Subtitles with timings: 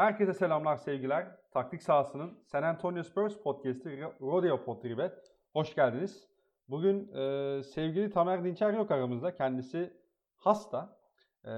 [0.00, 1.36] Herkese selamlar sevgiler.
[1.50, 5.12] Taktik sahasının San Antonio Spurs podcast'i Rodeo Podrib'e
[5.52, 6.28] hoş geldiniz.
[6.68, 9.34] Bugün e, sevgili Tamer Dinçer yok aramızda.
[9.34, 9.92] Kendisi
[10.36, 10.98] hasta.
[11.44, 11.50] E,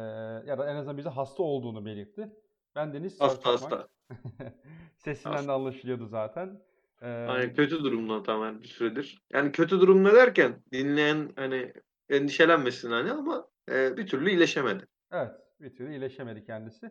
[0.46, 2.30] ya da en azından bize hasta olduğunu belirtti.
[2.76, 3.88] Ben Deniz Hasta hasta.
[4.96, 5.48] Sesinden Hasta.
[5.48, 6.62] de anlaşılıyordu zaten.
[7.02, 9.22] E, Hani kötü durumda tamamen bir süredir.
[9.32, 11.72] Yani kötü durumda derken dinleyen hani
[12.08, 14.86] endişelenmesin hani ama e, bir türlü iyileşemedi.
[15.12, 16.90] Evet, bir türlü iyileşemedi kendisi.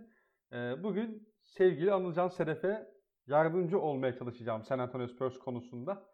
[0.53, 2.87] Ee, bugün sevgili Anılcan Sedef'e
[3.27, 6.11] yardımcı olmaya çalışacağım San Antonio Spurs konusunda.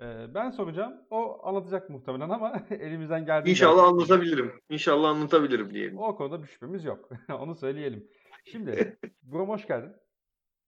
[0.00, 3.50] Ee, ben soracağım, o anlatacak muhtemelen ama elimizden geldiğince...
[3.50, 4.60] İnşallah anlatabilirim.
[4.68, 5.98] İnşallah anlatabilirim diyelim.
[5.98, 7.08] O konuda bir şüphemiz yok.
[7.32, 8.08] Onu söyleyelim.
[8.44, 9.92] Şimdi, Buram hoş geldin.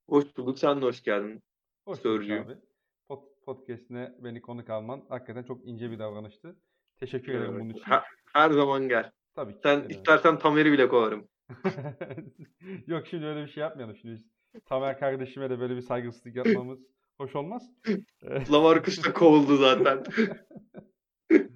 [0.08, 0.58] Hoş bulduk.
[0.58, 1.42] Sen de hoş geldin.
[1.84, 2.56] Hoş bulduk abi.
[3.08, 6.56] Pod, podcast'ine beni konuk alman hakikaten çok ince bir davranıştı.
[6.96, 7.82] Teşekkür ederim bunun için.
[7.82, 9.10] Her, her zaman gel.
[9.34, 9.58] Tabii ki.
[9.62, 9.90] Sen gelirim.
[9.90, 11.28] istersen Tamer'i bile kovarım.
[12.86, 13.96] Yok şimdi öyle bir şey yapmayalım.
[13.96, 14.22] Şimdi
[14.64, 16.78] Tamer kardeşime de böyle bir saygısızlık yapmamız
[17.18, 17.70] hoş olmaz.
[18.52, 20.04] Lamarcus da kovuldu zaten.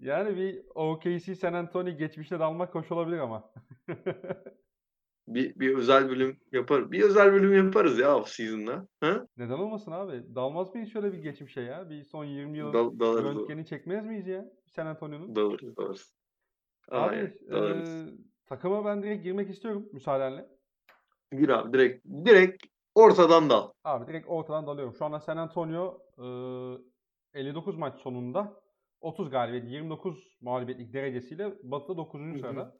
[0.00, 3.52] yani bir OKC San Antonio geçmişine dalmak hoş olabilir ama.
[5.28, 6.92] bir, bir özel bölüm yapar.
[6.92, 8.88] Bir özel bölüm yaparız ya off season'da.
[9.00, 9.26] Ha?
[9.36, 10.34] Neden olmasın abi?
[10.34, 11.90] Dalmaz mıyız şöyle bir geçmişe ya?
[11.90, 13.24] Bir son 20 yılın Dal, dalarız.
[13.24, 14.44] röntgeni çekmez miyiz ya?
[14.66, 15.36] San Antonio'nun.
[15.36, 16.14] Dalarız, dalarız.
[16.88, 17.88] Abi Aynen, dalarız.
[18.06, 18.14] eee,
[18.46, 20.48] takıma ben direkt girmek istiyorum müsaadenle.
[21.32, 23.70] Gir abi direkt direkt ortadan dal.
[23.84, 24.94] Abi direkt ortadan dalıyorum.
[24.94, 26.78] Şu anda San Antonio eee,
[27.40, 28.60] 59 maç sonunda
[29.00, 32.34] 30 galibiyet, 29 mağlubiyetlik derecesiyle Batı'da 9.
[32.34, 32.38] hı.
[32.38, 32.76] sırada.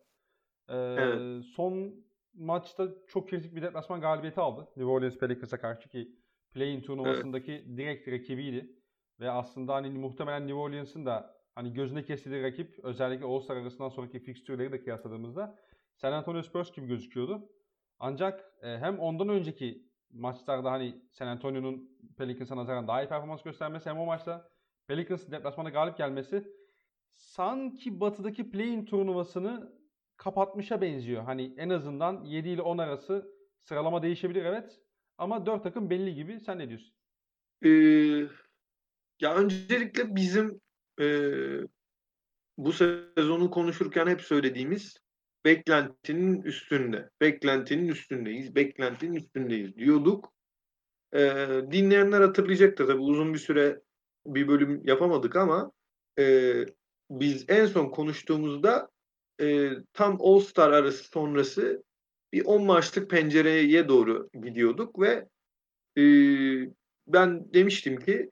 [0.68, 1.44] Eee, Evet.
[1.44, 1.94] Son
[2.34, 4.60] maçta çok kritik bir deplasman galibiyeti aldı.
[4.76, 6.16] New Orleans Pelicans'a karşı ki
[6.52, 8.76] play-in turnuvasındaki direkt rakibiydi.
[9.20, 14.20] Ve aslında hani muhtemelen New Orleans'ın da hani gözüne kestiği rakip özellikle All-Star arasından sonraki
[14.20, 15.58] fikstürleri de kıyasladığımızda
[15.94, 17.48] San Antonio Spurs gibi gözüküyordu.
[17.98, 23.90] Ancak e, hem ondan önceki maçlarda hani San Antonio'nun Pelicans'a nazaran daha iyi performans göstermesi
[23.90, 24.50] hem o maçta
[24.86, 26.48] Pelicans'ın deplasmanda galip gelmesi
[27.14, 29.72] sanki batıdaki play-in turnuvasını
[30.16, 31.22] kapatmışa benziyor.
[31.22, 34.80] Hani en azından 7 ile 10 arası sıralama değişebilir evet.
[35.18, 36.40] Ama 4 takım belli gibi.
[36.40, 36.94] Sen ne diyorsun?
[37.64, 37.68] Ee,
[39.20, 40.60] ya öncelikle bizim
[41.00, 41.60] ee,
[42.58, 44.96] bu sezonu konuşurken hep söylediğimiz
[45.44, 47.10] beklentinin üstünde.
[47.20, 48.54] Beklentinin üstündeyiz.
[48.54, 50.32] Beklentinin üstündeyiz diyorduk.
[51.14, 52.86] Ee, dinleyenler hatırlayacaktır.
[52.86, 53.80] Tabii uzun bir süre
[54.26, 55.72] bir bölüm yapamadık ama
[56.18, 56.66] ee,
[57.10, 58.90] biz en son konuştuğumuzda
[59.40, 61.84] ee, tam All Star arası sonrası
[62.32, 65.28] bir 10 maçlık pencereye doğru gidiyorduk ve
[65.98, 66.70] ee,
[67.06, 68.30] ben demiştim ki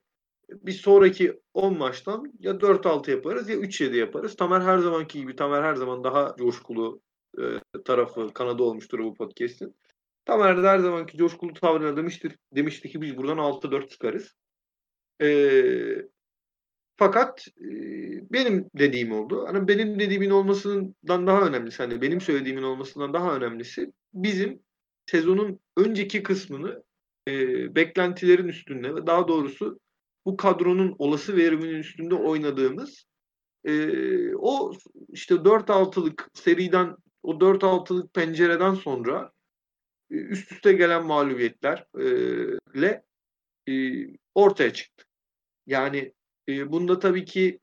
[0.62, 4.36] bir sonraki 10 maçtan ya 4-6 yaparız ya 3-7 yaparız.
[4.36, 7.00] Tamer her zamanki gibi Tamer her zaman daha coşkulu
[7.38, 7.42] e,
[7.84, 9.74] tarafı kanadı olmuştur bu podcast'in.
[10.24, 14.36] Tamer de her zamanki coşkulu tavrına demiştir, demişti ki biz buradan 6-4 çıkarız.
[15.22, 16.08] E,
[16.96, 17.66] fakat e,
[18.32, 19.44] benim dediğim oldu.
[19.46, 24.62] Hani benim dediğimin olmasından daha önemlisi, hani benim söylediğimin olmasından daha önemlisi bizim
[25.06, 26.82] sezonun önceki kısmını
[27.28, 27.34] e,
[27.74, 29.80] beklentilerin üstünde ve daha doğrusu
[30.26, 33.04] bu kadronun olası veriminin üstünde oynadığımız
[33.64, 33.74] e,
[34.34, 34.72] o
[35.08, 39.32] işte 4-6'lık seriden o 4-6'lık pencereden sonra
[40.10, 43.02] e, üst üste gelen mağlubiyetlerle
[43.68, 43.72] e,
[44.34, 45.04] ortaya çıktı.
[45.66, 46.12] Yani
[46.48, 47.60] e, bunda tabii ki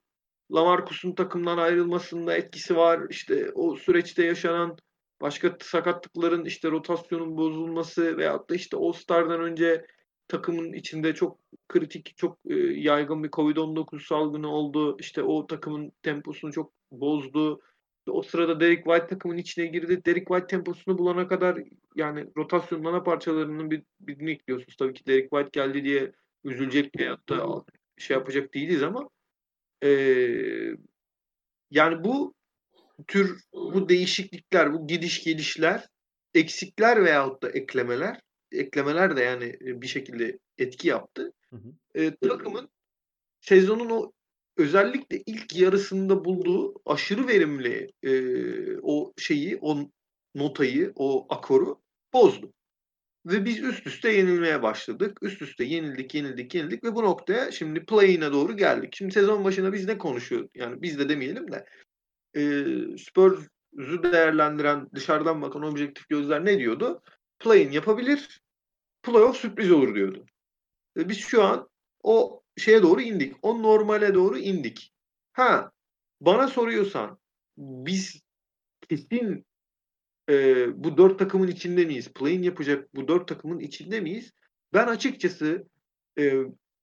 [0.52, 3.06] Lamarcus'un takımdan ayrılmasında etkisi var.
[3.10, 4.76] İşte o süreçte yaşanan
[5.20, 9.86] başka sakatlıkların işte rotasyonun bozulması veyahut da işte All-Star'dan önce
[10.30, 14.96] takımın içinde çok kritik, çok e, yaygın bir Covid-19 salgını oldu.
[15.00, 17.60] İşte o takımın temposunu çok bozdu.
[18.06, 20.04] O sırada Derek White takımın içine girdi.
[20.04, 21.58] Derek White temposunu bulana kadar
[21.96, 24.76] yani rotasyonun parçalarının bir, birini ekliyorsunuz.
[24.76, 26.12] Tabii ki Derek White geldi diye
[26.44, 27.64] üzülecek veyahut da
[27.98, 29.08] şey yapacak değiliz ama
[29.84, 29.90] e,
[31.70, 32.34] yani bu
[33.08, 35.88] tür bu değişiklikler, bu gidiş gelişler,
[36.34, 38.20] eksikler veyahut da eklemeler,
[38.52, 41.32] eklemeler de yani e, bir şekilde etki yaptı.
[41.50, 41.72] Hı hı.
[41.94, 42.68] E, takımın
[43.40, 44.12] sezonun o
[44.56, 48.12] özellikle ilk yarısında bulduğu aşırı verimli e,
[48.82, 49.90] o şeyi, o
[50.34, 51.80] notayı, o akoru
[52.12, 52.52] bozdu.
[53.26, 55.18] Ve biz üst üste yenilmeye başladık.
[55.22, 58.94] Üst üste yenildik, yenildik, yenildik ve bu noktaya şimdi play-in'e doğru geldik.
[58.96, 60.56] Şimdi sezon başına biz ne konuşuyorduk?
[60.56, 61.66] Yani biz de demeyelim de
[62.36, 62.42] e,
[62.98, 67.02] Spurs'u değerlendiren dışarıdan bakan objektif gözler ne diyordu?
[67.40, 68.42] Play-in yapabilir,
[69.02, 70.26] playoff sürpriz olur diyordu.
[70.96, 71.68] Ve biz şu an
[72.02, 73.36] o şeye doğru indik.
[73.42, 74.92] O normale doğru indik.
[75.32, 75.72] Ha,
[76.20, 77.18] bana soruyorsan
[77.56, 78.22] biz
[78.88, 79.46] kesin
[80.28, 82.12] e, bu dört takımın içinde miyiz?
[82.12, 84.32] Play-in yapacak bu dört takımın içinde miyiz?
[84.74, 85.66] Ben açıkçası
[86.18, 86.34] e,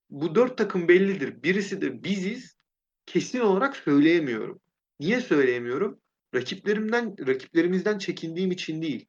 [0.09, 1.43] bu dört takım bellidir.
[1.43, 2.57] Birisi de biziz.
[3.05, 4.61] Kesin olarak söyleyemiyorum.
[4.99, 6.01] Niye söyleyemiyorum?
[6.35, 9.05] Rakiplerimden, rakiplerimizden çekindiğim için değil.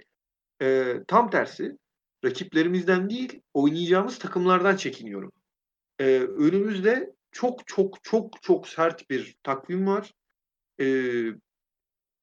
[0.62, 1.78] E, tam tersi.
[2.24, 5.32] Rakiplerimizden değil, oynayacağımız takımlardan çekiniyorum.
[5.98, 10.14] E, önümüzde çok çok çok çok sert bir takvim var.
[10.80, 10.86] E,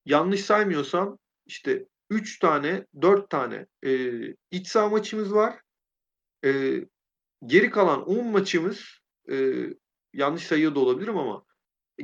[0.04, 5.60] yanlış saymıyorsam işte 3 tane, 4 tane e, iç saha maçımız var.
[6.44, 6.80] E,
[7.46, 8.84] geri kalan 10 maçımız
[9.30, 9.66] e,
[10.12, 11.44] yanlış sayıyor da olabilirim ama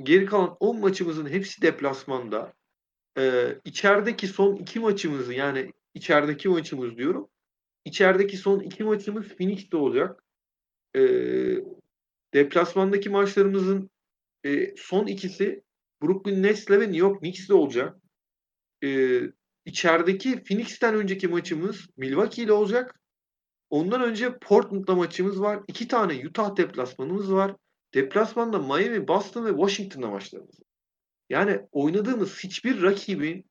[0.02, 2.52] geri kalan 10 maçımızın hepsi deplasmanda.
[3.19, 7.29] E, içerideki son 2 maçımızı yani içerideki maçımız diyorum.
[7.85, 10.25] İçerideki son 2 maçımız Phoenix'te olacak.
[10.97, 11.00] E,
[12.35, 13.91] deplasmandaki maçlarımızın
[14.44, 15.62] e, son ikisi
[16.03, 17.97] Brooklyn Nets'le ve New York Knicks'le olacak.
[18.85, 19.21] E,
[19.65, 23.00] içerideki Phoenix'ten önceki maçımız Milwaukee ile olacak.
[23.71, 25.61] Ondan önce Portland'da maçımız var.
[25.69, 27.56] İki tane Utah deplasmanımız var.
[27.95, 30.67] Deplasmanda Miami, Boston ve Washington'da maçlarımız var.
[31.31, 33.45] Yani oynadığımız hiçbir rakibin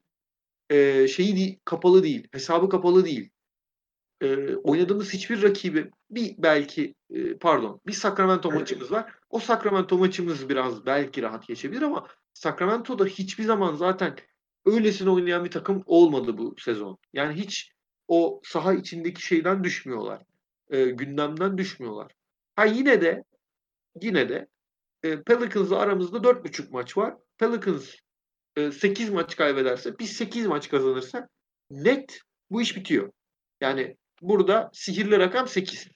[0.72, 3.30] e, şeyi değil, kapalı değil, hesabı kapalı değil.
[4.22, 9.14] E, oynadığımız hiçbir rakibi bir belki e, pardon bir Sacramento maçımız var.
[9.30, 14.16] O Sacramento maçımız biraz belki rahat geçebilir ama Sacramento'da hiçbir zaman zaten
[14.66, 16.98] öylesine oynayan bir takım olmadı bu sezon.
[17.14, 17.72] Yani hiç
[18.08, 20.24] o saha içindeki şeyden düşmüyorlar.
[20.70, 22.12] E, gündemden düşmüyorlar.
[22.56, 23.24] Ha yine de
[24.02, 24.48] yine de
[25.04, 27.16] e, Pelicans'la aramızda 4,5 maç var.
[27.38, 27.96] Pelicans
[28.56, 31.30] 8 maç kaybederse biz 8 maç kazanırsak
[31.72, 33.12] net bu iş bitiyor.
[33.62, 35.88] Yani burada sihirli rakam 8.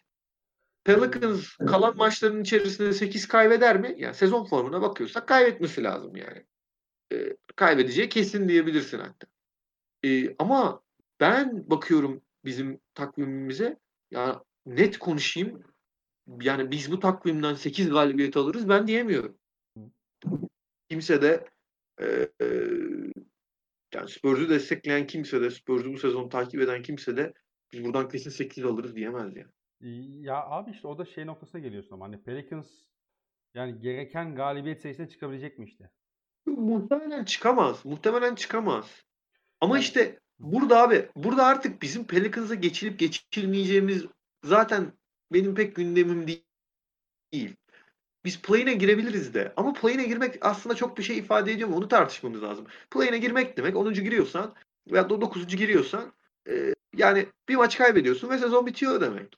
[0.83, 3.95] Pelicans kalan maçların içerisinde 8 kaybeder mi?
[3.97, 6.45] Yani sezon formuna bakıyorsak kaybetmesi lazım yani.
[7.13, 9.27] E, kaybedeceği kesin diyebilirsin hatta.
[10.05, 10.81] E, ama
[11.19, 13.77] ben bakıyorum bizim takvimimize
[14.11, 15.63] ya net konuşayım
[16.41, 19.37] yani biz bu takvimden 8 galibiyet alırız ben diyemiyorum.
[20.89, 21.49] Kimse de
[22.01, 22.05] e,
[22.41, 22.47] e,
[23.93, 27.33] yani Spurs'u destekleyen kimse de Spurs'u bu sezon takip eden kimse de
[27.73, 29.51] biz buradan kesin 8 alırız diyemez yani.
[30.25, 32.67] Ya abi işte o da şey noktasına geliyorsun ama hani Pelicans
[33.53, 35.89] yani gereken galibiyet sayısına çıkabilecek mi işte?
[36.45, 37.85] Muhtemelen çıkamaz.
[37.85, 39.03] Muhtemelen çıkamaz.
[39.61, 44.05] Ama yani, işte burada abi burada artık bizim Pelicans'a geçilip geçilmeyeceğimiz
[44.43, 44.93] zaten
[45.33, 47.55] benim pek gündemim değil.
[48.25, 49.53] Biz play'ine girebiliriz de.
[49.57, 51.75] Ama play'ine girmek aslında çok bir şey ifade ediyor mu?
[51.75, 52.65] Onu tartışmamız lazım.
[52.91, 53.93] Play'ine girmek demek 10.
[53.93, 54.53] giriyorsan
[54.91, 55.47] veya 9.
[55.47, 56.13] giriyorsan
[56.49, 59.37] e, yani bir maç kaybediyorsun ve sezon bitiyor demek.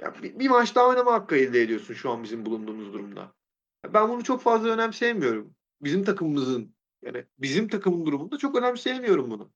[0.00, 3.32] Ya bir, bir maç daha oynama hakkı elde ediyorsun şu an bizim bulunduğumuz durumda.
[3.94, 5.54] Ben bunu çok fazla önemseyemiyorum.
[5.80, 9.50] Bizim takımımızın yani bizim takımın durumunda çok önemseyemiyorum bunu.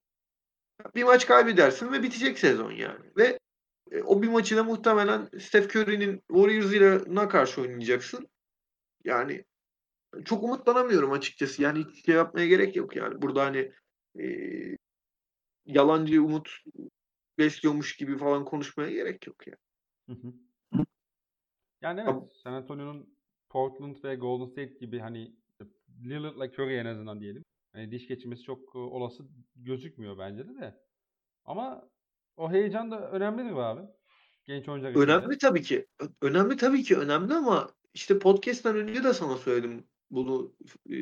[0.95, 3.05] Bir maç kaybedersin ve bitecek sezon yani.
[3.17, 3.39] Ve
[3.91, 8.30] e, o bir maçı da muhtemelen Steph Curry'nin Warriors ile karşı oynayacaksın.
[9.05, 9.45] Yani
[10.25, 11.63] çok umutlanamıyorum açıkçası.
[11.63, 13.23] Yani hiç şey yapmaya gerek yok yani.
[13.23, 13.73] Burada hani
[14.21, 14.27] e,
[15.67, 16.51] yalancı umut
[17.39, 19.59] besliyormuş gibi falan konuşmaya gerek yok yani.
[21.83, 23.15] Yani evet, San Antonio'nun
[23.49, 25.37] Portland ve Golden State gibi hani
[26.05, 27.45] Lillard'la Curry en azından diyelim.
[27.73, 29.25] Hani diş geçirmesi çok olası
[29.57, 30.81] gözükmüyor bence de de.
[31.45, 31.89] Ama
[32.37, 33.83] o heyecan da önemlidir be abi.
[34.45, 35.87] Genç oyuncular Önemli tabii ki.
[36.23, 40.57] Önemli tabii ki önemli ama işte podcast'tan önce de sana söyledim bunu
[40.91, 40.97] e,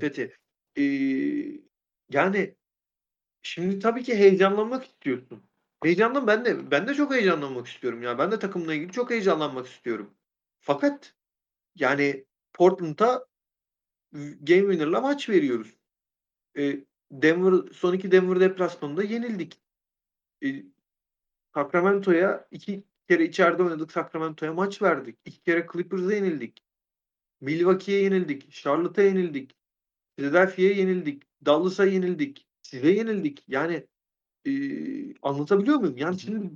[0.00, 0.36] Fethi.
[0.78, 0.82] E,
[2.10, 2.54] yani
[3.42, 5.42] şimdi tabii ki heyecanlanmak istiyorsun.
[5.82, 8.18] Heyecanlan ben de ben de çok heyecanlanmak istiyorum ya.
[8.18, 10.14] Ben de takımla ilgili çok heyecanlanmak istiyorum.
[10.60, 11.14] Fakat
[11.74, 13.26] yani Portland'a
[14.12, 15.76] game winner'la maç veriyoruz.
[16.58, 19.60] E, Denver son iki Denver deplasmanında yenildik.
[20.44, 20.64] E,
[21.54, 23.92] Sacramento'ya iki kere içeride oynadık.
[23.92, 25.18] Sacramento'ya maç verdik.
[25.24, 26.62] İki kere Clippers'a yenildik.
[27.40, 28.52] Milwaukee'ye yenildik.
[28.52, 29.56] Charlotte'a yenildik.
[30.16, 31.22] Philadelphia'ya yenildik.
[31.44, 32.46] Dallas'a yenildik.
[32.62, 33.44] Size yenildik.
[33.48, 33.86] Yani
[34.46, 34.52] e,
[35.22, 35.96] anlatabiliyor muyum?
[35.96, 36.50] Yani şimdi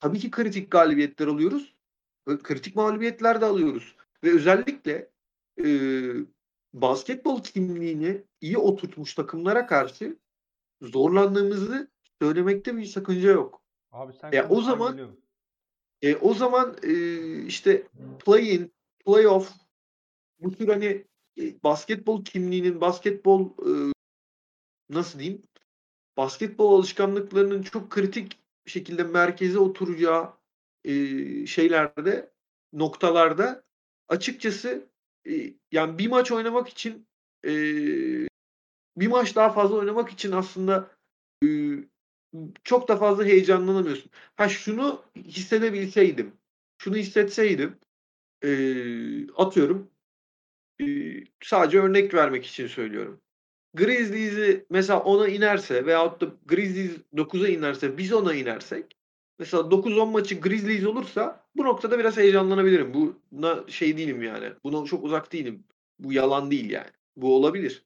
[0.00, 1.74] tabii ki kritik galibiyetler alıyoruz.
[2.42, 3.96] Kritik mağlubiyetler de alıyoruz.
[4.24, 5.10] Ve özellikle
[5.64, 5.68] e,
[6.72, 10.16] basketbol kimliğini iyi oturtmuş takımlara karşı
[10.82, 11.90] zorlandığımızı
[12.22, 13.62] söylemekte bir sakınca yok.
[13.92, 15.16] Abi sen e, o zaman
[16.02, 16.92] e, o zaman e,
[17.42, 17.86] işte
[18.24, 18.72] play-in,
[19.06, 19.48] play-off
[20.40, 21.04] bu tür hani
[21.40, 23.92] e, basketbol kimliğinin, basketbol e,
[24.90, 25.42] nasıl diyeyim?
[26.16, 30.32] Basketbol alışkanlıklarının çok kritik şekilde merkeze oturacağı
[30.84, 30.92] e,
[31.46, 32.32] şeylerde,
[32.72, 33.64] noktalarda
[34.08, 34.86] açıkçası
[35.28, 37.06] e, yani bir maç oynamak için
[37.44, 37.52] e,
[38.96, 40.90] bir maç daha fazla oynamak için aslında
[41.44, 41.84] ııı,
[42.64, 44.10] çok da fazla heyecanlanamıyorsun.
[44.36, 46.32] Ha şunu hissedebilseydim,
[46.78, 47.76] şunu hissetseydim,
[48.44, 49.90] eee, atıyorum,
[50.80, 53.20] eee, sadece örnek vermek için söylüyorum.
[53.74, 58.98] Grizzlies'i mesela 10'a inerse veyahut da Grizzlies 9'a inerse, biz 10'a inersek,
[59.40, 62.94] mesela 9-10 maçı Grizzlies olursa bu noktada biraz heyecanlanabilirim.
[63.32, 65.64] Buna şey değilim yani, buna çok uzak değilim.
[66.00, 66.90] Bu yalan değil yani.
[67.16, 67.84] Bu olabilir.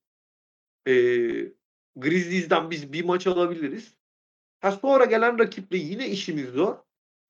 [0.86, 1.52] Eee,
[1.96, 3.94] Grizzlies'den biz bir maç alabiliriz.
[4.60, 6.76] Ha, sonra gelen rakiple yine işimiz zor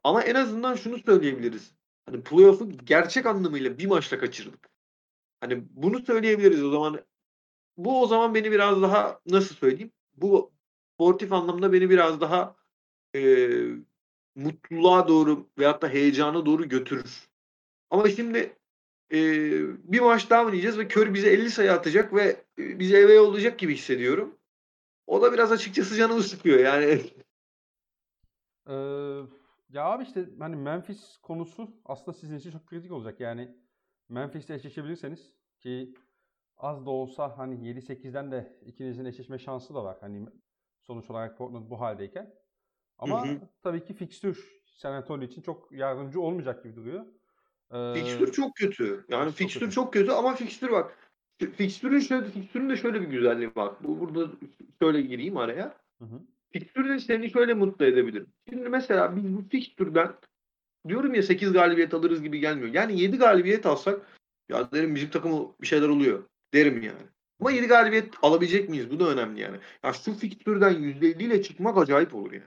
[0.05, 1.75] ama en azından şunu söyleyebiliriz.
[2.07, 4.71] Hani playoff'u gerçek anlamıyla bir maçla kaçırdık.
[5.41, 7.01] Hani bunu söyleyebiliriz o zaman.
[7.77, 9.93] Bu o zaman beni biraz daha nasıl söyleyeyim?
[10.17, 10.53] Bu
[10.95, 12.57] sportif anlamda beni biraz daha
[13.15, 13.71] eee,
[14.37, 17.29] mutluluğa doğru veyahut da heyecana doğru götürür.
[17.91, 18.39] Ama şimdi
[19.13, 23.61] eee, bir maç daha oynayacağız ve Curry bize 50 sayı atacak ve bizi eve yollayacak
[23.61, 24.40] gibi hissediyorum.
[25.11, 27.01] O da biraz açıkçası canımı sıkıyor yani.
[28.69, 29.23] Eee,
[29.69, 33.21] ya abi işte hani Memphis konusu aslında sizin için çok kritik olacak.
[33.21, 33.57] Yani
[34.09, 35.95] Memphis'le eşleşebilirseniz ki
[36.57, 39.99] az da olsa hani 7-8'den de ikinizin eşleşme şansı da var.
[40.01, 40.27] Hani
[40.81, 42.35] sonuç olarak Portland bu haldeyken.
[42.99, 43.41] Ama Hı hı.
[43.63, 47.07] tabii ki fikstür San Antonio için çok yardımcı olmayacak gibi duruyor.
[47.93, 49.05] Fikstür Eee çok kötü.
[49.09, 51.10] Yani fikstür çok kötü ama fikstür bak.
[51.47, 53.73] Fikstürün şöyle fikstürün de şöyle bir güzelliği var.
[53.81, 54.33] Bu burada
[54.83, 55.75] şöyle gireyim araya.
[55.99, 56.21] Hı hı.
[56.53, 58.27] Fikstür de seni şöyle mutlu edebilir.
[58.49, 60.13] Şimdi mesela biz bu fikstürden
[60.89, 62.75] diyorum ya 8 galibiyet alırız gibi gelmiyor.
[62.75, 64.19] Yani 7 galibiyet alsak
[64.49, 66.23] ya derim bizim takım bir şeyler oluyor
[66.55, 67.03] derim yani.
[67.41, 68.91] Ama 7 galibiyet alabilecek miyiz?
[68.91, 69.57] Bu da önemli yani.
[69.85, 72.45] Ya şu fikstürden %50 ile çıkmak acayip olur yani.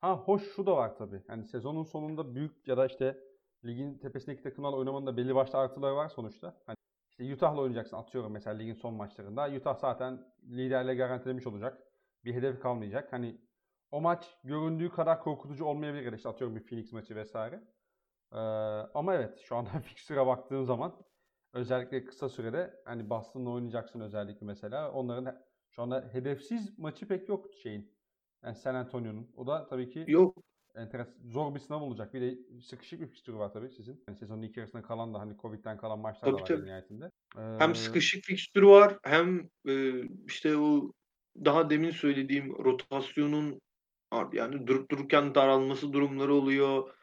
[0.00, 1.22] Ha hoş şu da var tabii.
[1.28, 3.18] Yani sezonun sonunda büyük ya da işte
[3.64, 6.54] ligin tepesindeki takımlarla oynamanın da belli başlı artıları var sonuçta.
[6.66, 6.76] Hani
[7.18, 9.50] işte Utah'la oynayacaksın atıyorum mesela ligin son maçlarında.
[9.50, 11.82] Utah zaten liderle garantilemiş olacak.
[12.24, 13.12] Bir hedef kalmayacak.
[13.12, 13.40] Hani
[13.90, 16.12] o maç göründüğü kadar korkutucu olmayabilir.
[16.12, 17.64] İşte atıyorum bir Phoenix maçı vesaire.
[18.32, 18.36] Ee,
[18.94, 20.96] ama evet şu anda fikstüre baktığım zaman
[21.52, 24.92] özellikle kısa sürede hani Boston'la oynayacaksın özellikle mesela.
[24.92, 27.96] Onların şu anda hedefsiz maçı pek yok şeyin.
[28.44, 29.32] Yani San Antonio'nun.
[29.36, 30.36] O da tabii ki Yok.
[30.76, 32.14] Enteres zor bir sınav olacak.
[32.14, 34.04] Bir de sıkışık bir fikstürü var tabii sizin.
[34.08, 36.66] Yani sezonun ilk yarısında kalan da hani Covid'den kalan maçlar da Tabii var tabii.
[36.66, 37.10] nihayetinde.
[37.58, 40.92] Hem Ee, sıkışık fikstürü var hem e, işte o
[41.44, 43.60] daha demin söylediğim rotasyonun
[44.32, 46.94] yani durup dururken daralması durumları oluyor.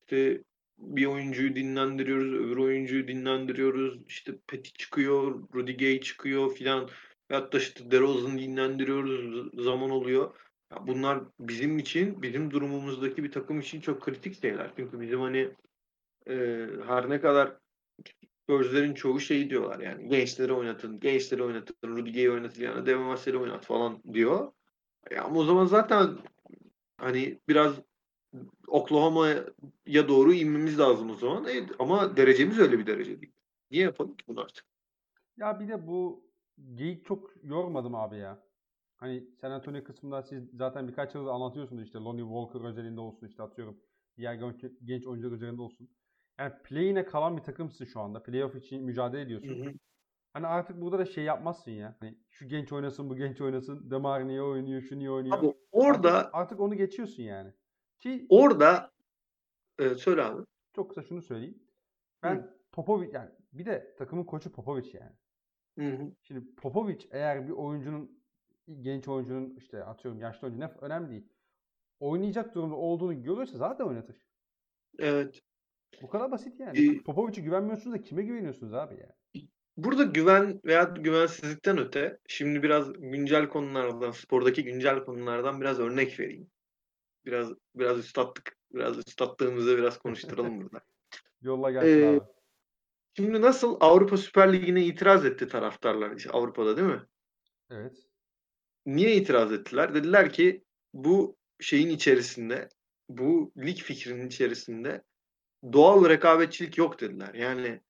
[0.00, 0.42] İşte
[0.78, 4.02] bir oyuncuyu dinlendiriyoruz, öbür oyuncuyu dinlendiriyoruz.
[4.06, 6.88] İşte Petty çıkıyor, Rudy Gay çıkıyor filan.
[7.30, 10.34] Veyahut da işte DeRozan'ı dinlendiriyoruz, zaman oluyor.
[10.80, 14.70] Bunlar bizim için, bizim durumumuzdaki bir takım için çok kritik şeyler.
[14.76, 15.50] Çünkü bizim hani
[16.26, 17.56] e, her ne kadar
[18.42, 23.64] Spurs'lerin çoğu şey diyorlar yani gençleri oynatın, gençleri oynatın, Rudy Gay'i oynatın yani Vassell'i oynat
[23.64, 24.52] falan diyor.
[25.10, 26.18] Ya ama o zaman zaten
[26.96, 27.74] hani biraz
[28.66, 31.44] Oklahoma'ya doğru inmemiz lazım o zaman.
[31.44, 33.32] E, ama derecemiz öyle bir derece değil.
[33.70, 34.64] Niye yapalım ki bunu artık?
[35.36, 36.24] Ya bir de bu
[36.74, 38.47] geyik çok yormadım abi ya.
[38.98, 43.42] Hani San Antonio kısmında siz zaten birkaç yıldır anlatıyorsunuz işte Lonnie Walker özelinde olsun işte
[43.42, 43.80] atıyorum
[44.16, 45.88] diğer genç, genç oyuncular üzerinde olsun.
[46.38, 48.22] Yani play'ine kalan bir takımsın şu anda.
[48.22, 49.64] Playoff için mücadele ediyorsun.
[49.64, 49.72] Hı hı.
[50.32, 51.96] Hani artık burada da şey yapmazsın ya.
[52.00, 53.90] Hani şu genç oynasın, bu genç oynasın.
[53.90, 55.38] Demar niye oynuyor, şu niye oynuyor.
[55.38, 57.52] Abi Artık, orada artık onu geçiyorsun yani.
[58.00, 58.90] Ki orada
[59.78, 60.42] e, söyle abi.
[60.72, 61.62] çok kısa şunu söyleyeyim.
[62.22, 62.58] Ben Hı.
[62.72, 65.16] Popovic yani bir de takımın koçu Popovic yani.
[65.78, 66.12] Hı hı.
[66.22, 68.17] Şimdi Popovic eğer bir oyuncunun
[68.80, 71.28] genç oyuncunun işte atıyorum yaşlı oyuncu ne önemli değil.
[72.00, 74.16] Oynayacak durumda olduğunu görürse zaten oynatır.
[74.98, 75.40] Evet.
[76.02, 76.96] Bu kadar basit yani.
[76.96, 79.14] Ee, Popovic'e güvenmiyorsunuz da kime güveniyorsunuz abi ya?
[79.76, 86.50] Burada güven veya güvensizlikten öte şimdi biraz güncel konulardan, spordaki güncel konulardan biraz örnek vereyim.
[87.26, 90.80] Biraz biraz üstatlık, biraz üstatlığımızı biraz konuşturalım burada.
[91.42, 92.20] Yolla gelsin Ee, abi.
[93.16, 97.02] şimdi nasıl Avrupa Süper Ligi'ne itiraz etti taraftarlar işte Avrupa'da değil mi?
[97.70, 98.07] Evet.
[98.88, 99.94] Niye itiraz ettiler?
[99.94, 100.64] Dediler ki
[100.94, 102.68] bu şeyin içerisinde,
[103.08, 105.02] bu lig fikrinin içerisinde
[105.72, 107.34] doğal rekabetçilik yok dediler.
[107.34, 107.80] Yani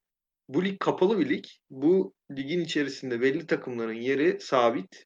[0.49, 1.45] bu lig kapalı bir lig.
[1.71, 5.05] Bu ligin içerisinde belli takımların yeri sabit.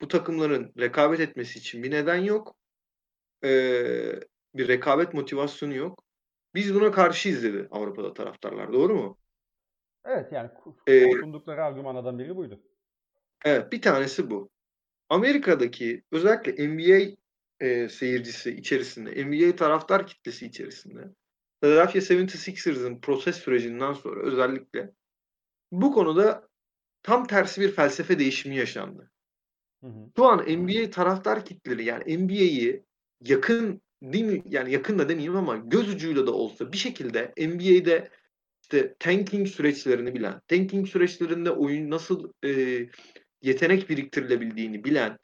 [0.00, 2.56] Bu takımların rekabet etmesi için bir neden yok.
[3.44, 4.20] Ee,
[4.54, 6.04] bir rekabet motivasyonu yok.
[6.54, 8.72] Biz buna karşıyız dedi Avrupa'da taraftarlar.
[8.72, 9.18] Doğru mu?
[10.04, 12.60] Evet yani ku- Ee, sundukları argümanlardan biri buydu.
[13.44, 14.50] evet bir tanesi bu.
[15.08, 17.16] Amerika'daki özellikle NBA
[17.60, 21.00] e, seyircisi içerisinde, NBA taraftar kitlesi içerisinde
[21.60, 24.92] Philadelphia 76ers'ın proses sürecinden sonra özellikle
[25.72, 26.48] bu konuda
[27.02, 29.10] tam tersi bir felsefe değişimi yaşandı.
[29.82, 30.10] Hı hı.
[30.16, 32.84] Şu an NBA taraftar kitleri yani NBA'yi
[33.20, 34.42] yakın değil mi?
[34.46, 38.10] Yani yakın da demeyeyim ama göz ucuyla da olsa bir şekilde NBA'de
[38.62, 42.50] işte tanking süreçlerini bilen, tanking süreçlerinde oyun nasıl e,
[43.46, 45.18] yetenek biriktirilebildiğini bilen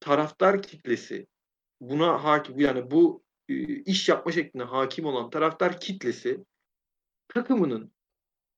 [0.00, 1.26] taraftar kitlesi
[1.80, 6.44] buna hakim yani bu e, iş yapma şekline hakim olan taraftar kitlesi
[7.28, 7.92] takımının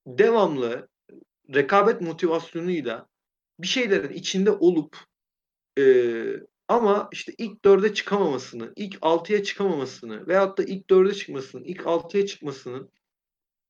[0.07, 0.89] devamlı
[1.55, 3.09] rekabet motivasyonuyla
[3.61, 4.97] bir şeylerin içinde olup
[5.79, 5.85] e,
[6.69, 12.27] ama işte ilk dörde çıkamamasını, ilk altıya çıkamamasını veyahut da ilk dörde çıkmasının, ilk altıya
[12.27, 12.91] çıkmasının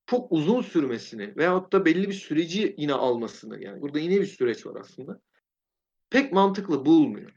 [0.06, 4.66] çok uzun sürmesini veyahut da belli bir süreci yine almasını yani burada yine bir süreç
[4.66, 5.20] var aslında.
[6.10, 7.32] Pek mantıklı bulmuyor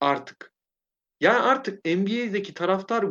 [0.00, 0.52] artık.
[1.20, 3.06] Yani artık NBA'deki taraftar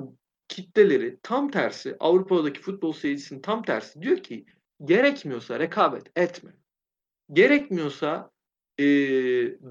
[0.47, 4.45] kitleleri tam tersi Avrupa'daki futbol seyircisinin tam tersi diyor ki
[4.85, 6.51] gerekmiyorsa rekabet etme.
[7.33, 8.31] Gerekmiyorsa
[8.79, 8.85] e,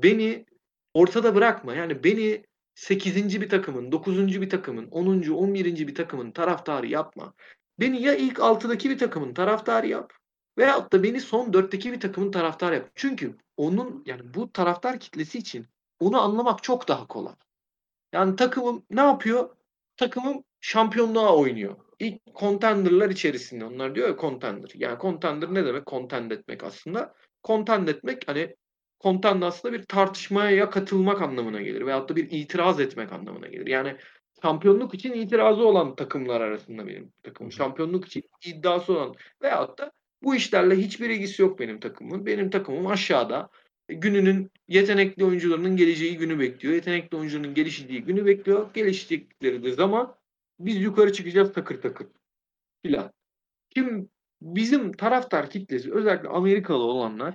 [0.03, 0.47] beni
[0.95, 1.75] ortada bırakma.
[1.75, 3.41] Yani beni 8.
[3.41, 4.41] bir takımın, 9.
[4.41, 5.23] bir takımın, 10.
[5.31, 5.89] 11.
[5.89, 7.35] bir takımın taraftarı yapma.
[7.81, 10.13] Beni ya ilk 6'daki bir takımın taraftarı yap
[10.59, 12.91] veyahut da beni son 4'teki bir takımın taraftarı yap.
[12.95, 15.67] Çünkü onun yani bu taraftar kitlesi için
[16.01, 17.35] onu anlamak çok daha kolay.
[18.13, 19.57] Yani takımım ne yapıyor?
[19.97, 21.77] Takımım şampiyonluğa oynuyor.
[21.99, 23.65] İlk contender'lar içerisinde.
[23.65, 24.71] Onlar diyor ya contender.
[24.75, 25.87] Yani contender ne demek?
[25.87, 27.15] Contend etmek aslında.
[27.45, 28.57] Contend etmek hani
[29.01, 31.87] contend aslında bir tartışmaya katılmak anlamına gelir.
[31.87, 33.67] Veyahut da bir itiraz etmek anlamına gelir.
[33.67, 33.97] Yani
[34.43, 37.53] şampiyonluk için itirazı olan takımlar arasında benim takımım.
[37.53, 39.93] Şampiyonluk için iddiası olan veyahut da
[40.23, 42.27] bu işlerle hiçbir ilgisi yok benim takımımın.
[42.27, 43.51] Benim takımım aşağıda
[43.89, 46.75] gününün yetenekli oyuncularının geleceği günü bekliyor.
[46.75, 48.75] Yetenekli oyuncunun gelişeceği günü bekliyor.
[48.75, 50.17] Gelişecekleri de zaman
[50.59, 52.07] biz yukarı çıkacağız takır takır
[52.83, 53.13] filan.
[53.71, 54.11] Kim
[54.43, 57.35] bizim taraftar kitlesi özellikle Amerikalı olanlar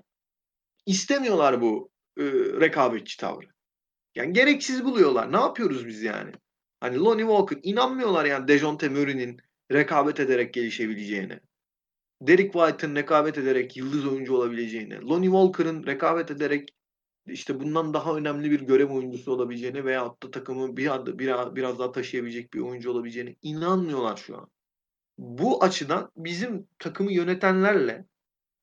[0.86, 2.24] istemiyorlar bu e,
[2.60, 3.48] rekabetçi tavrı.
[4.16, 5.32] Yani gereksiz buluyorlar.
[5.32, 6.32] Ne yapıyoruz biz yani?
[6.80, 11.40] Hani Lonnie Walker inanmıyorlar yani Dejounte Murray'nin rekabet ederek gelişebileceğine.
[12.22, 15.02] Derek White'ın rekabet ederek yıldız oyuncu olabileceğine.
[15.02, 16.70] Lonnie Walker'ın rekabet ederek
[17.28, 21.80] işte bundan daha önemli bir görev oyuncusu olabileceğine veya da takımı bir anda biraz, biraz
[21.80, 24.48] daha taşıyabilecek bir oyuncu olabileceğine inanmıyorlar şu an.
[25.18, 28.06] Bu açıdan bizim takımı yönetenlerle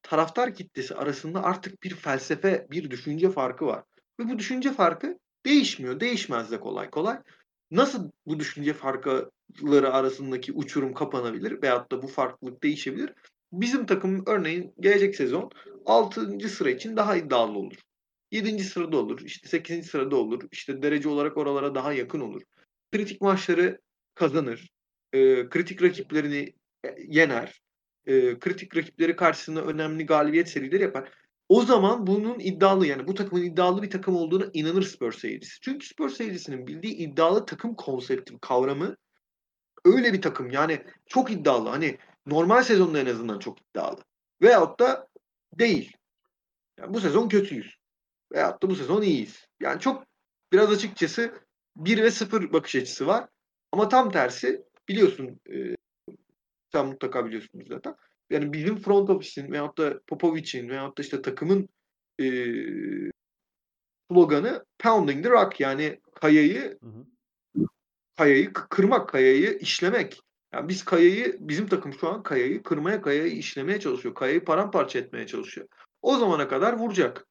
[0.02, 3.84] taraftar kitlesi arasında artık bir felsefe, bir düşünce farkı var.
[4.20, 6.00] Ve bu düşünce farkı değişmiyor.
[6.00, 7.18] Değişmez de kolay kolay.
[7.70, 13.14] Nasıl bu düşünce farkları arasındaki uçurum kapanabilir veyahut da bu farklılık değişebilir?
[13.52, 15.50] Bizim takım örneğin gelecek sezon
[15.86, 16.48] 6.
[16.48, 17.76] sıra için daha iddialı olur.
[18.30, 18.64] 7.
[18.64, 19.86] sırada olur, işte 8.
[19.86, 22.42] sırada olur, işte derece olarak oralara daha yakın olur.
[22.92, 23.78] Kritik maçları
[24.14, 24.70] kazanır,
[25.12, 26.54] e, kritik rakiplerini
[27.08, 27.60] yener,
[28.06, 31.12] e, kritik rakipleri karşısında önemli galibiyet serileri yapar.
[31.48, 35.60] O zaman bunun iddialı yani bu takımın iddialı bir takım olduğuna inanır Spurs seyircisi.
[35.60, 38.96] Çünkü Spurs seyircisinin bildiği iddialı takım konsepti, kavramı
[39.84, 40.50] öyle bir takım.
[40.50, 41.68] Yani çok iddialı.
[41.68, 41.98] Hani
[42.30, 44.00] normal sezonda en azından çok iddialı.
[44.42, 45.08] Veyahut da
[45.58, 45.96] değil.
[46.78, 47.76] Yani bu sezon kötüyüz.
[48.32, 49.48] Veyahut da bu sezon iyiyiz.
[49.60, 50.04] Yani çok
[50.52, 51.34] biraz açıkçası
[51.76, 53.28] 1 ve 0 bakış açısı var.
[53.72, 55.74] Ama tam tersi biliyorsun e,
[56.72, 57.96] sen mutlaka biliyorsunuz zaten.
[58.30, 61.68] Yani bizim front office'in veyahut da Popovic'in veyahut da işte takımın
[62.20, 62.26] e,
[64.10, 67.66] sloganı pounding the rock yani kayayı hı hı.
[68.16, 70.20] kayayı kırmak, kayayı işlemek.
[70.52, 74.14] Yani biz kayayı bizim takım şu an kayayı kırmaya, kayayı işlemeye çalışıyor.
[74.14, 75.68] Kayayı paramparça etmeye çalışıyor.
[76.02, 77.26] O zamana kadar vuracak.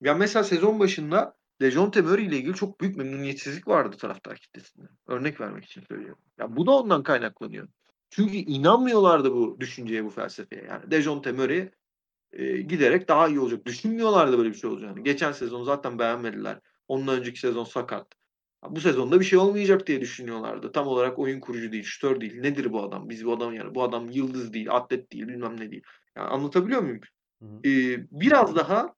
[0.00, 4.86] Ya mesela sezon başında Dejounte Murray ile ilgili çok büyük memnuniyetsizlik vardı taraftar kitlesinde.
[5.06, 6.22] Örnek vermek için söylüyorum.
[6.38, 7.68] Ya bu da ondan kaynaklanıyor.
[8.10, 10.64] Çünkü inanmıyorlardı bu düşünceye, bu felsefeye.
[10.64, 11.70] Yani Dejounte Murray
[12.32, 13.66] e, giderek daha iyi olacak.
[13.66, 15.00] Düşünmüyorlardı böyle bir şey olacağını.
[15.00, 16.60] Geçen sezon zaten beğenmediler.
[16.88, 18.06] Ondan önceki sezon sakat.
[18.70, 20.72] Bu sezonda bir şey olmayacak diye düşünüyorlardı.
[20.72, 22.40] Tam olarak oyun kurucu değil, şütör değil.
[22.40, 23.08] Nedir bu adam?
[23.08, 25.82] Biz bu adam yani bu adam yıldız değil, atlet değil, bilmem ne değil.
[26.16, 27.00] Yani anlatabiliyor muyum?
[27.42, 27.68] Hı hı.
[27.68, 28.94] Ee, biraz daha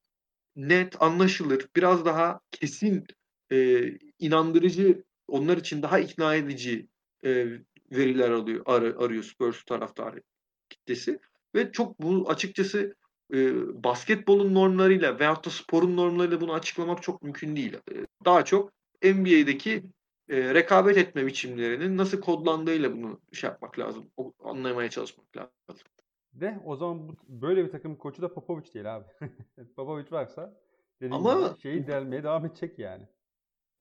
[0.57, 3.05] net, anlaşılır, biraz daha kesin,
[3.53, 6.89] e, inandırıcı, onlar için daha ikna edici
[7.25, 7.47] e,
[7.93, 10.23] veriler alıyor, ar arıyor Spurs taraftarı
[10.69, 11.19] kitlesi.
[11.55, 12.95] Ve çok bu açıkçası
[13.35, 17.75] e, basketbolun normlarıyla veyahut da sporun normlarıyla bunu açıklamak çok mümkün değil.
[17.75, 18.73] E, daha çok
[19.05, 19.83] NBA'deki
[20.29, 24.11] e, rekabet etme biçimlerinin nasıl kodlandığıyla bunu şey yapmak lazım.
[24.17, 25.87] O, anlamaya çalışmak lazım.
[26.33, 29.05] De o zaman bu, böyle bir takım koçu da Popovic değil abi.
[29.77, 30.61] Popovic varsa
[31.01, 33.09] dediğim Ama, gibi şeyi delmeye devam edecek yani.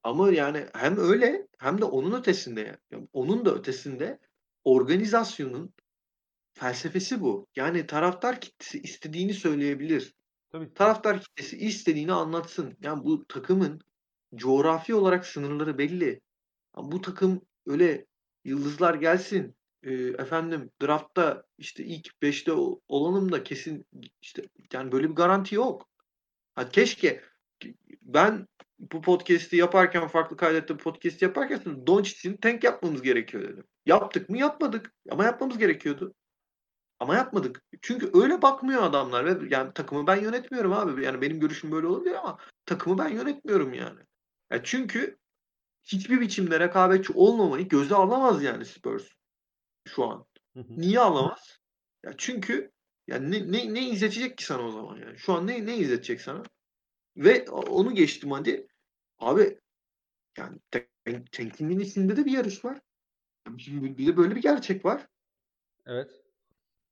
[0.03, 4.19] Ama yani hem öyle hem de onun ötesinde yani onun da ötesinde
[4.63, 5.73] organizasyonun
[6.53, 7.47] felsefesi bu.
[7.55, 10.13] Yani taraftar kitlesi istediğini söyleyebilir.
[10.49, 10.73] Tabii.
[10.73, 12.77] Taraftar kitlesi istediğini anlatsın.
[12.81, 13.81] Yani bu takımın
[14.35, 16.21] coğrafi olarak sınırları belli.
[16.77, 18.05] Bu takım öyle
[18.45, 19.55] yıldızlar gelsin.
[19.83, 22.51] E, efendim draftta işte ilk 5'te
[22.87, 23.85] olalım da kesin
[24.21, 24.43] işte
[24.73, 25.89] yani böyle bir garanti yok.
[26.55, 27.21] Ha, keşke
[28.01, 28.47] ben
[28.79, 33.63] bu podcast'i yaparken farklı kaydette podcast yaparken Doncic'in tank yapmamız gerekiyor dedim.
[33.85, 34.37] Yaptık mı?
[34.37, 34.93] Yapmadık.
[35.09, 36.13] Ama yapmamız gerekiyordu.
[36.99, 37.63] Ama yapmadık.
[37.81, 41.03] Çünkü öyle bakmıyor adamlar ve yani takımı ben yönetmiyorum abi.
[41.03, 43.99] Yani benim görüşüm böyle olabilir ama takımı ben yönetmiyorum yani.
[44.51, 45.17] Yani çünkü
[45.83, 49.07] hiçbir biçimde rekabetçi olmamayı göze alamaz yani Spurs
[49.87, 50.25] şu an.
[50.55, 51.59] Niye alamaz?
[52.03, 52.71] Ya çünkü
[53.07, 55.17] yani ne, ne, ne izletecek ki sana o zaman yani?
[55.17, 56.43] Şu an ne, ne izletecek sana?
[57.17, 58.67] Ve onu geçtim hadi.
[59.19, 59.59] Abi
[60.37, 60.59] yani
[61.31, 62.81] tankingin içinde de bir yarış var.
[63.47, 65.07] Bir de böyle bir gerçek var.
[65.85, 66.23] Evet.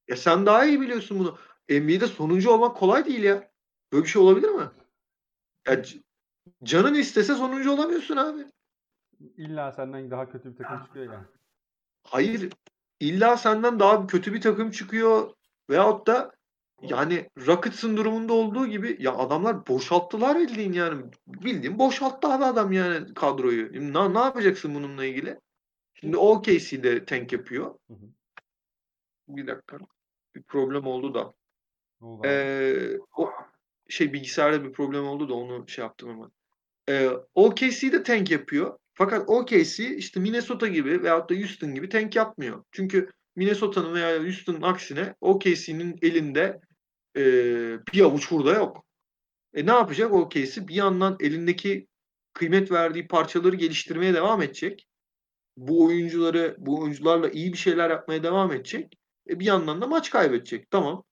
[0.07, 1.37] Ya sen daha iyi biliyorsun bunu.
[1.69, 3.51] NBA'de sonuncu olmak kolay değil ya.
[3.91, 4.69] Böyle bir şey olabilir mi?
[5.67, 5.83] Ya,
[6.63, 8.45] canın istese sonuncu olamıyorsun abi.
[9.37, 11.25] İlla senden daha kötü bir takım çıkıyor yani.
[12.03, 12.49] Hayır.
[12.99, 15.33] İlla senden daha kötü bir takım çıkıyor.
[15.69, 16.31] Veyahut da
[16.81, 21.05] yani Rockets'ın durumunda olduğu gibi ya adamlar boşalttılar bildiğin yani.
[21.27, 23.93] Bildiğin boşalttı abi adam yani kadroyu.
[23.93, 25.39] Ne, ne yapacaksın bununla ilgili?
[25.93, 27.75] Şimdi OKC'de tank yapıyor.
[27.87, 28.07] Hı hı.
[29.27, 29.77] Bir dakika.
[30.35, 31.33] Bir problem oldu da.
[32.01, 33.31] oldu ee, o
[33.91, 36.31] şey bilgisayarda bir problem oldu da onu şey yaptım ama.
[36.89, 38.79] Ee, OKC'de tank yapıyor.
[38.93, 42.63] Fakat OKC işte Minnesota gibi veyahut da Houston gibi tank yapmıyor.
[42.71, 46.61] Çünkü Minnesota'nın veya Houston'ın aksine OKC'nin elinde
[47.17, 47.23] e,
[47.93, 48.85] bir avuç hurda yok.
[49.53, 50.67] E ne yapacak OKC?
[50.67, 51.87] Bir yandan elindeki
[52.33, 54.87] kıymet verdiği parçaları geliştirmeye devam edecek.
[55.57, 58.97] Bu oyuncuları, bu oyuncularla iyi bir şeyler yapmaya devam edecek.
[59.29, 60.71] E bir yandan da maç kaybedecek.
[60.71, 61.03] Tamam.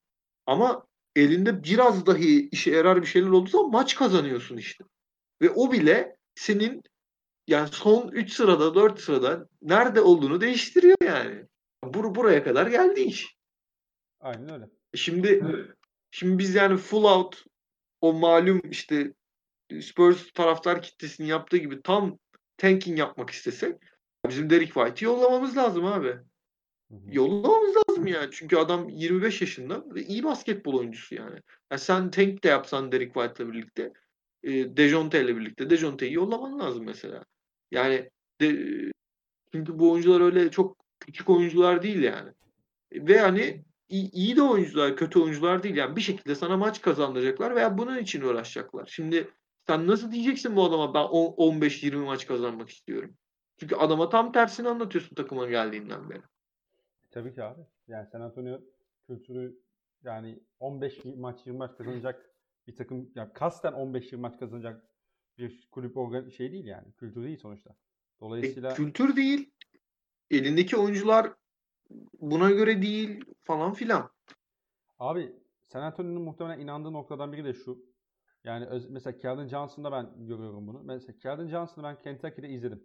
[0.46, 0.88] Ama
[1.20, 4.84] elinde biraz dahi işe yarar bir şeyler olduğu zaman maç kazanıyorsun işte.
[5.42, 6.82] Ve o bile senin
[7.48, 11.46] yani son 3 sırada 4 sırada nerede olduğunu değiştiriyor yani.
[11.84, 13.36] Bur buraya kadar geldi iş.
[14.20, 14.66] Aynen öyle.
[14.96, 15.44] Şimdi
[16.12, 17.44] şimdi biz yani full out
[18.02, 19.14] o malum işte
[19.82, 22.18] Spurs taraftar kitlesinin yaptığı gibi tam
[22.58, 23.76] tanking yapmak istesek
[24.28, 26.18] bizim Derek White'i yollamamız lazım abi.
[27.08, 28.30] Yollamamız lazım yani.
[28.32, 31.40] Çünkü adam 25 yaşında ve iyi basketbol oyuncusu yani.
[31.72, 33.94] yani sen tank de yapsan Derek White'la birlikte
[34.44, 37.26] e, Dejounte ile birlikte Dejounte'yi yollaman lazım mesela.
[37.72, 38.10] Yani
[38.42, 38.56] de,
[39.54, 42.32] çünkü bu oyuncular öyle çok küçük oyuncular değil yani.
[42.94, 45.76] Ve hani iyi de oyuncular, kötü oyuncular değil.
[45.76, 48.86] Yani bir şekilde sana maç kazandıracaklar veya bunun için uğraşacaklar.
[48.92, 49.30] Şimdi
[49.68, 53.16] sen nasıl diyeceksin bu adama ben 15-20 maç kazanmak istiyorum.
[53.60, 56.22] Çünkü adama tam tersini anlatıyorsun takıma geldiğinden beri.
[57.12, 57.62] Tabii ki abi.
[57.88, 58.60] Yani San Antonio
[59.08, 59.60] kültürü
[60.04, 62.30] yani 15 maç 20 maç kazanacak
[62.68, 64.84] bir takım ya kasten 15-20 maç kazanacak
[65.38, 66.92] bir kulüp organ şey değil yani.
[66.92, 67.76] Kültür değil sonuçta.
[68.20, 69.52] Dolayısıyla e, kültür değil.
[70.32, 71.34] Elindeki oyuncular
[72.22, 74.10] buna göre değil falan filan.
[75.00, 75.36] Abi
[75.68, 77.90] San Antonio'nun muhtemelen inandığı noktadan biri de şu.
[78.44, 80.84] Yani öz, mesela Keldon Johnson'da ben görüyorum bunu.
[80.84, 82.84] Mesela Keldon Johnson'ı ben Kentucky'de izledim.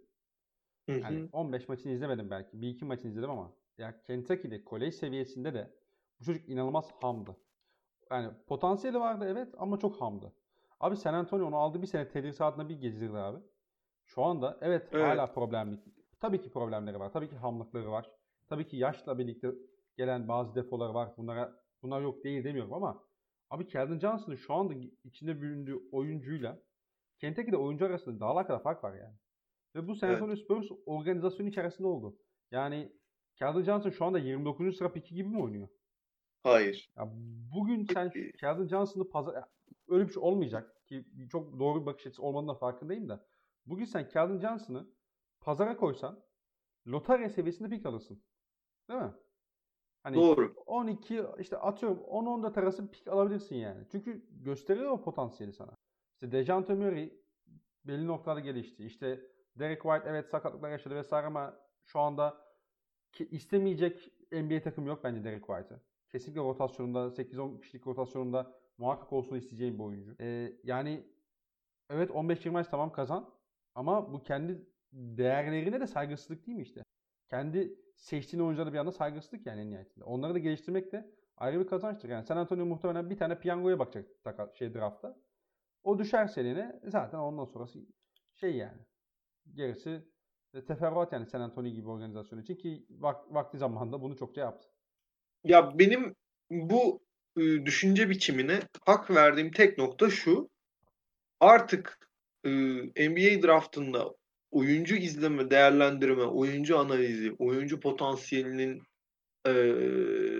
[0.85, 0.99] Hı hı.
[0.99, 2.61] Yani 15 maçını izlemedim belki.
[2.61, 5.73] Bir iki maçını izledim ama ya Kentucky'de kolej seviyesinde de
[6.19, 7.37] bu çocuk inanılmaz hamdı.
[8.11, 10.33] Yani potansiyeli vardı evet ama çok hamdı.
[10.79, 13.39] Abi San Antonio onu aldı bir sene tedrisatına bir gezdirdi abi.
[14.05, 15.05] Şu anda evet, evet.
[15.05, 15.79] hala problemli.
[16.19, 17.11] Tabii ki problemleri var.
[17.11, 18.11] Tabii ki hamlıkları var.
[18.47, 19.51] Tabii ki yaşla birlikte
[19.97, 21.13] gelen bazı defoları var.
[21.17, 23.03] Bunlara bunlar yok değil demiyorum ama
[23.49, 26.61] abi Keldon Johnson'ın şu anda içinde büründüğü oyuncuyla
[27.19, 29.15] Kentucky'de oyuncu arasında dağlar kadar fark var yani.
[29.75, 30.43] Ve bu San Antonio evet.
[30.43, 32.17] Spurs organizasyonu içerisinde oldu.
[32.51, 32.91] Yani
[33.35, 34.77] Keldon Johnson şu anda 29.
[34.77, 35.67] sıra piki gibi mi oynuyor?
[36.43, 36.91] Hayır.
[36.97, 37.11] Ya
[37.55, 39.43] bugün sen Keldon Johnson'ı pazar
[39.87, 43.27] öyle bir şey olmayacak ki çok doğru bir bakış açısı olmadığına farkındayım da.
[43.65, 44.87] Bugün sen Keldon Johnson'ı
[45.41, 46.23] pazara koysan
[46.87, 48.23] lotarya seviyesinde pik alırsın.
[48.89, 49.13] Değil mi?
[50.03, 50.53] Hani Doğru.
[50.65, 53.87] 12 işte atıyorum 10-14 arası pik alabilirsin yani.
[53.91, 55.77] Çünkü gösteriyor o potansiyeli sana.
[56.13, 57.13] İşte Dejante Murray
[57.85, 58.85] belli noktalarda gelişti.
[58.85, 59.21] İşte
[59.55, 62.44] Derek White evet sakatlıklar yaşadı vesaire ama şu anda
[63.15, 65.79] ki istemeyecek NBA takım yok bence Derek White'ı.
[66.09, 70.15] Kesinlikle rotasyonunda 8-10 kişilik rotasyonunda muhakkak olsun isteyeceğim bir oyuncu.
[70.19, 71.03] Ee, yani
[71.89, 73.33] evet 15-20 maç tamam kazan
[73.75, 76.83] ama bu kendi değerlerine de saygısızlık değil mi işte?
[77.29, 80.05] Kendi seçtiğin oyunculara bir anda saygısızlık yani en nihayetinde.
[80.05, 82.09] Onları da geliştirmek de ayrı bir kazançtır.
[82.09, 84.07] Yani San Antonio muhtemelen bir tane piyangoya bakacak
[84.57, 85.17] şey draftta.
[85.83, 87.79] O düşerse eline zaten ondan sonrası
[88.33, 88.81] şey yani.
[89.53, 90.03] Gerisi
[90.65, 94.67] teferruat yani San Antonio gibi organizasyon için ki vak- vakti zamanında bunu çokça yaptı.
[95.43, 96.15] Ya benim
[96.51, 97.01] bu
[97.37, 100.49] e, düşünce biçimine hak verdiğim tek nokta şu.
[101.39, 102.09] Artık
[102.43, 102.49] e,
[103.09, 104.15] NBA draftında
[104.51, 108.83] oyuncu izleme, değerlendirme, oyuncu analizi, oyuncu potansiyelinin
[109.47, 109.53] e,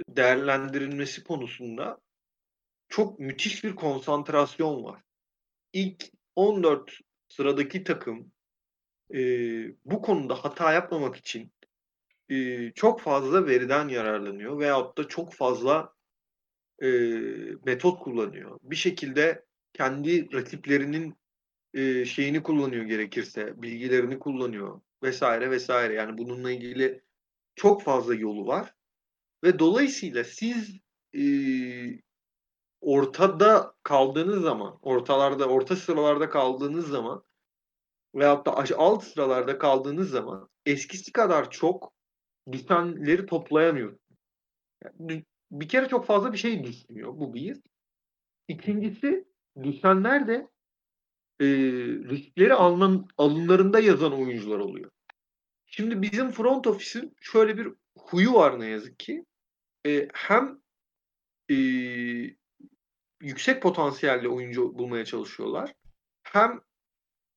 [0.07, 1.97] değerlendirilmesi konusunda
[2.89, 5.01] çok müthiş bir konsantrasyon var.
[5.73, 8.31] İlk 14 sıradaki takım
[9.13, 9.19] e,
[9.85, 11.51] bu konuda hata yapmamak için
[12.29, 15.93] e, çok fazla veriden yararlanıyor veyahut da çok fazla
[16.81, 16.87] e,
[17.65, 18.59] metot kullanıyor.
[18.63, 21.15] Bir şekilde kendi rakiplerinin
[21.73, 25.93] e, şeyini kullanıyor gerekirse, bilgilerini kullanıyor vesaire vesaire.
[25.93, 27.01] Yani bununla ilgili
[27.55, 28.75] çok fazla yolu var
[29.43, 30.79] ve dolayısıyla siz
[31.17, 31.23] e,
[32.81, 37.23] ortada kaldığınız zaman, ortalarda, orta sıralarda kaldığınız zaman
[38.15, 41.93] veyahut da alt sıralarda kaldığınız zaman eskisi kadar çok
[42.51, 43.97] düşenleri toplayamıyor.
[45.51, 47.09] Bir kere çok fazla bir şey düşmüyor.
[47.17, 47.61] Bu bir.
[48.47, 49.25] İkincisi
[49.63, 50.49] düşenler de
[51.39, 51.45] e,
[52.09, 54.91] riskleri alın, alınlarında yazan oyuncular oluyor.
[55.65, 59.25] Şimdi bizim front office'in şöyle bir huyu var ne yazık ki.
[59.87, 60.61] E, hem
[61.51, 61.55] e,
[63.21, 65.73] yüksek potansiyelli oyuncu bulmaya çalışıyorlar.
[66.23, 66.61] Hem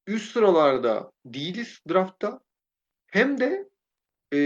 [0.08, 2.40] üst sıralarda değiliz draftta.
[3.06, 3.68] Hem de
[4.32, 4.40] e,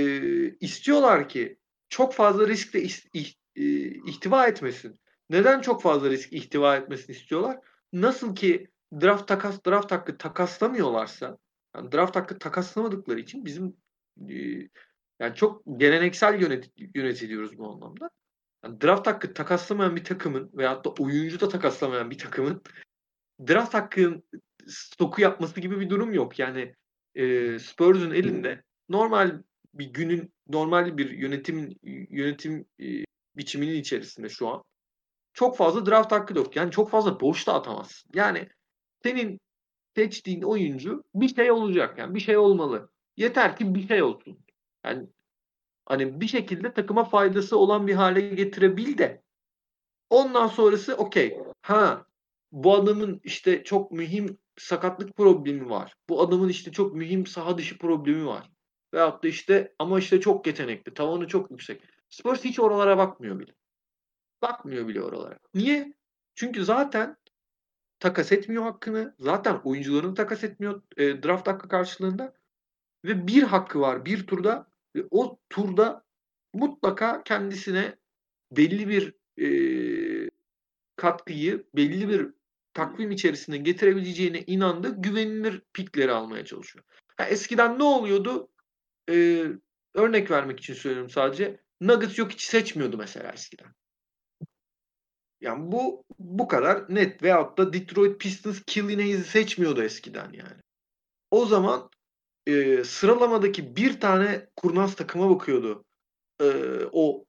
[0.58, 2.82] istiyorlar ki çok fazla risk de
[4.06, 5.00] ihtiva etmesin.
[5.30, 7.58] Neden çok fazla risk ihtiva etmesini istiyorlar?
[7.92, 8.70] Nasıl ki
[9.00, 11.38] draft takas draft hakkı takaslamıyorlarsa
[11.76, 13.76] yani draft hakkı takaslamadıkları için bizim
[14.28, 14.34] e,
[15.20, 18.10] yani çok geleneksel yönet, yönetiliyoruz bu anlamda.
[18.64, 22.62] Yani draft hakkı takaslamayan bir takımın veyahut da oyuncu da takaslamayan bir takımın
[23.48, 24.24] draft hakkının
[24.68, 26.38] stoku yapması gibi bir durum yok.
[26.38, 26.74] Yani
[27.14, 29.42] e, Spurs'un elinde normal
[29.74, 31.78] bir günün normal bir yönetim
[32.10, 33.04] yönetim e,
[33.36, 34.62] biçiminin içerisinde şu an
[35.32, 36.56] çok fazla draft hakkı yok.
[36.56, 38.10] Yani çok fazla boş da atamazsın.
[38.14, 38.48] Yani
[39.02, 39.40] senin
[39.96, 41.98] seçtiğin oyuncu bir şey olacak.
[41.98, 42.90] Yani bir şey olmalı.
[43.16, 44.38] Yeter ki bir şey olsun.
[44.84, 45.06] Yani
[45.86, 49.22] hani bir şekilde takıma faydası olan bir hale getirebil de
[50.10, 51.38] ondan sonrası okey.
[51.62, 52.06] Ha
[52.52, 55.94] bu adamın işte çok mühim sakatlık problemi var.
[56.08, 58.50] Bu adamın işte çok mühim saha dışı problemi var.
[58.94, 60.94] Veyahut da işte ama işte çok yetenekli.
[60.94, 61.82] Tavanı çok yüksek.
[62.08, 63.54] Spurs hiç oralara bakmıyor bile.
[64.42, 65.38] Bakmıyor bile oralara.
[65.54, 65.94] Niye?
[66.34, 67.16] Çünkü zaten
[67.98, 69.14] takas etmiyor hakkını.
[69.18, 72.34] Zaten oyuncularını takas etmiyor e, draft hakkı karşılığında.
[73.04, 74.66] Ve bir hakkı var bir turda.
[74.96, 76.04] Ve o turda
[76.54, 77.96] mutlaka kendisine
[78.50, 80.30] belli bir e,
[80.96, 82.41] katkıyı, belli bir
[82.74, 84.94] takvim içerisinde getirebileceğine inandı.
[84.98, 86.84] Güvenilir pikleri almaya çalışıyor.
[87.16, 88.48] Ha, eskiden ne oluyordu?
[89.10, 89.46] Ee,
[89.94, 91.60] örnek vermek için söylüyorum sadece.
[91.80, 93.74] Nuggets yok hiç seçmiyordu mesela eskiden.
[95.40, 97.22] Yani bu bu kadar net.
[97.22, 100.62] Veyahut da Detroit Pistons Killian Hayes'i seçmiyordu eskiden yani.
[101.30, 101.90] O zaman
[102.46, 105.84] e, sıralamadaki bir tane kurnaz takıma bakıyordu.
[106.40, 106.46] E,
[106.92, 107.24] o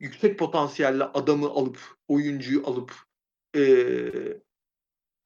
[0.00, 1.78] yüksek potansiyelli adamı alıp,
[2.08, 2.94] oyuncuyu alıp
[3.56, 3.62] e,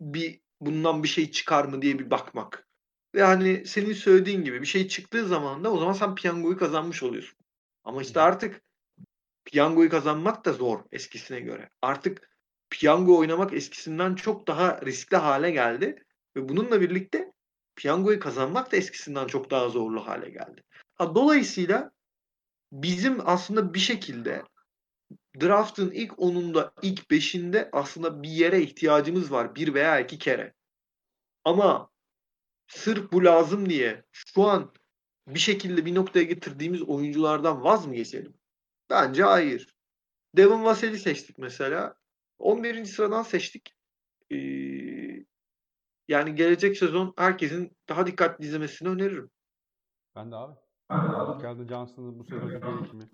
[0.01, 2.69] bir bundan bir şey çıkar mı diye bir bakmak.
[3.15, 7.03] Ve hani senin söylediğin gibi bir şey çıktığı zaman da o zaman sen piyangoyu kazanmış
[7.03, 7.39] oluyorsun.
[7.85, 8.63] Ama işte artık
[9.45, 11.71] piyangoyu kazanmak da zor eskisine göre.
[11.83, 12.31] Artık
[12.71, 16.05] piyango oynamak eskisinden çok daha riskli hale geldi.
[16.37, 17.33] Ve bununla birlikte
[17.77, 20.63] piyangoyu kazanmak da eskisinden çok daha zorlu hale geldi.
[20.95, 21.91] Ha, dolayısıyla
[22.73, 24.43] bizim aslında bir şekilde
[25.40, 29.55] draft'ın ilk 10'unda, ilk 5'inde aslında bir yere ihtiyacımız var.
[29.55, 30.55] Bir veya iki kere.
[31.44, 31.90] Ama
[32.66, 34.72] sırf bu lazım diye şu an
[35.29, 38.35] bir şekilde bir noktaya getirdiğimiz oyunculardan vaz mı geçelim?
[38.90, 39.74] Bence hayır.
[40.37, 41.94] Devon Vassell'i seçtik mesela.
[42.38, 42.85] 11.
[42.85, 43.74] sıradan seçtik.
[44.31, 44.37] Ee,
[46.09, 49.31] yani gelecek sezon herkesin daha dikkatli izlemesini öneririm.
[50.16, 50.55] Ben de abi.
[51.40, 53.11] Keldon Johnson'ın bu sezonki gelişimi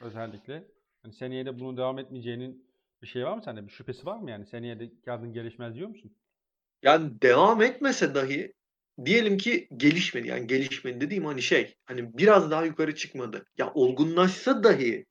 [0.00, 0.68] özellikle.
[1.02, 2.66] Hani seneye de bunun devam etmeyeceğinin
[3.02, 3.66] bir şey var mı sende?
[3.66, 4.46] Bir şüphesi var mı yani?
[4.46, 6.16] Seneye de Keldon gelişmez diyor musun?
[6.82, 8.52] Yani devam etmese dahi
[9.04, 10.28] diyelim ki gelişmedi.
[10.28, 13.44] Yani gelişmedi dediğim hani şey hani biraz daha yukarı çıkmadı.
[13.58, 15.06] Ya olgunlaşsa dahi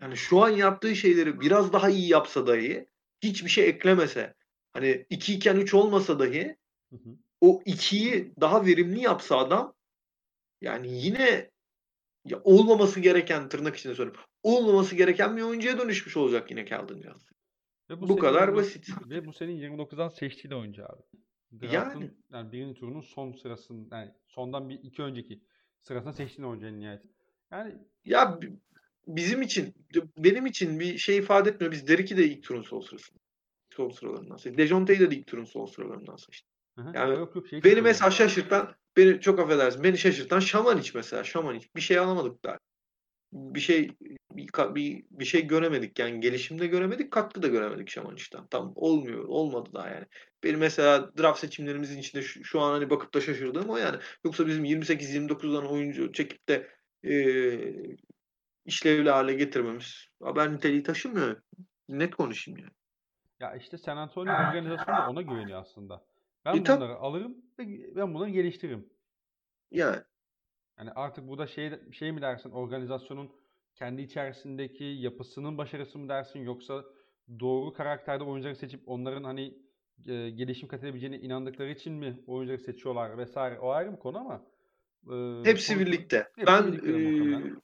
[0.00, 2.86] yani şu an yaptığı şeyleri biraz daha iyi yapsa dahi
[3.22, 4.34] hiçbir şey eklemese
[4.72, 6.56] hani 2 iken 3 olmasa dahi
[6.90, 7.16] hı hı.
[7.40, 9.74] o 2'yi daha verimli yapsa adam
[10.60, 11.50] yani yine
[12.30, 14.22] ya olmaması gereken tırnak içinde söylüyorum.
[14.42, 17.36] Olmaması gereken bir oyuncuya dönüşmüş olacak yine Keldon Johnson.
[17.90, 18.88] Ve bu, bu kadar 29, basit.
[19.10, 21.02] Ve bu senin 29'dan seçtiğin oyuncu abi.
[21.52, 25.40] Draft'ın yani, yani birinci turunun son sırasının yani sondan bir iki önceki
[25.80, 27.02] sırasına seçtiğin oyuncu en nihayet.
[27.50, 28.40] Yani ya
[29.06, 29.74] bizim için
[30.18, 31.72] benim için bir şey ifade etmiyor.
[31.72, 33.18] Biz Derek'i de ilk turun sol sırasında.
[33.70, 34.58] Sol sıralarından seçtik.
[34.58, 36.57] Dejounte'yi de ilk turun sol sıralarından seçtik.
[36.94, 41.24] Yani Yok yok şey Beni mesela şaşırtan, beni çok affedersin, beni şaşırtan Şamaniç mesela.
[41.24, 41.74] Şamaniç.
[41.76, 42.58] Bir şey alamadık daha.
[43.32, 43.90] Bir şey
[44.32, 48.46] bir, bir, bir şey göremedik yani gelişimde göremedik, katkı da göremedik Şamaniç'ten.
[48.46, 50.06] Tam olmuyor, olmadı daha yani.
[50.44, 53.96] Benim mesela draft seçimlerimizin içinde şu, şu an hani bakıp da şaşırdığım o yani.
[54.24, 56.68] Yoksa bizim 28-29'dan oyuncu çekip de
[57.02, 57.96] eee
[58.64, 61.42] işlevli hale getirmemiz haber niteliği taşımıyor.
[61.88, 62.72] Net konuşayım yani.
[63.40, 66.07] Ya işte San Antonio organizasyonu ona güveniyor aslında.
[66.54, 68.88] Ben E, tab- bunları alırım ve ben bunları geliştiririm.
[69.70, 70.02] Yani
[70.78, 73.30] Yani artık burada şey şey mi dersin organizasyonun
[73.74, 76.84] kendi içerisindeki yapısının başarısı mı dersin yoksa
[77.40, 79.58] doğru karakterde oyuncuları seçip onların hani
[80.06, 84.44] e, gelişim kat edebileceğine inandıkları için mi oyuncuları seçiyorlar vesaire o ayrı bir konu ama
[85.10, 86.28] e, hepsi sonuçta birlikte.
[86.36, 87.60] hepsi ben birlikte muhtemelen.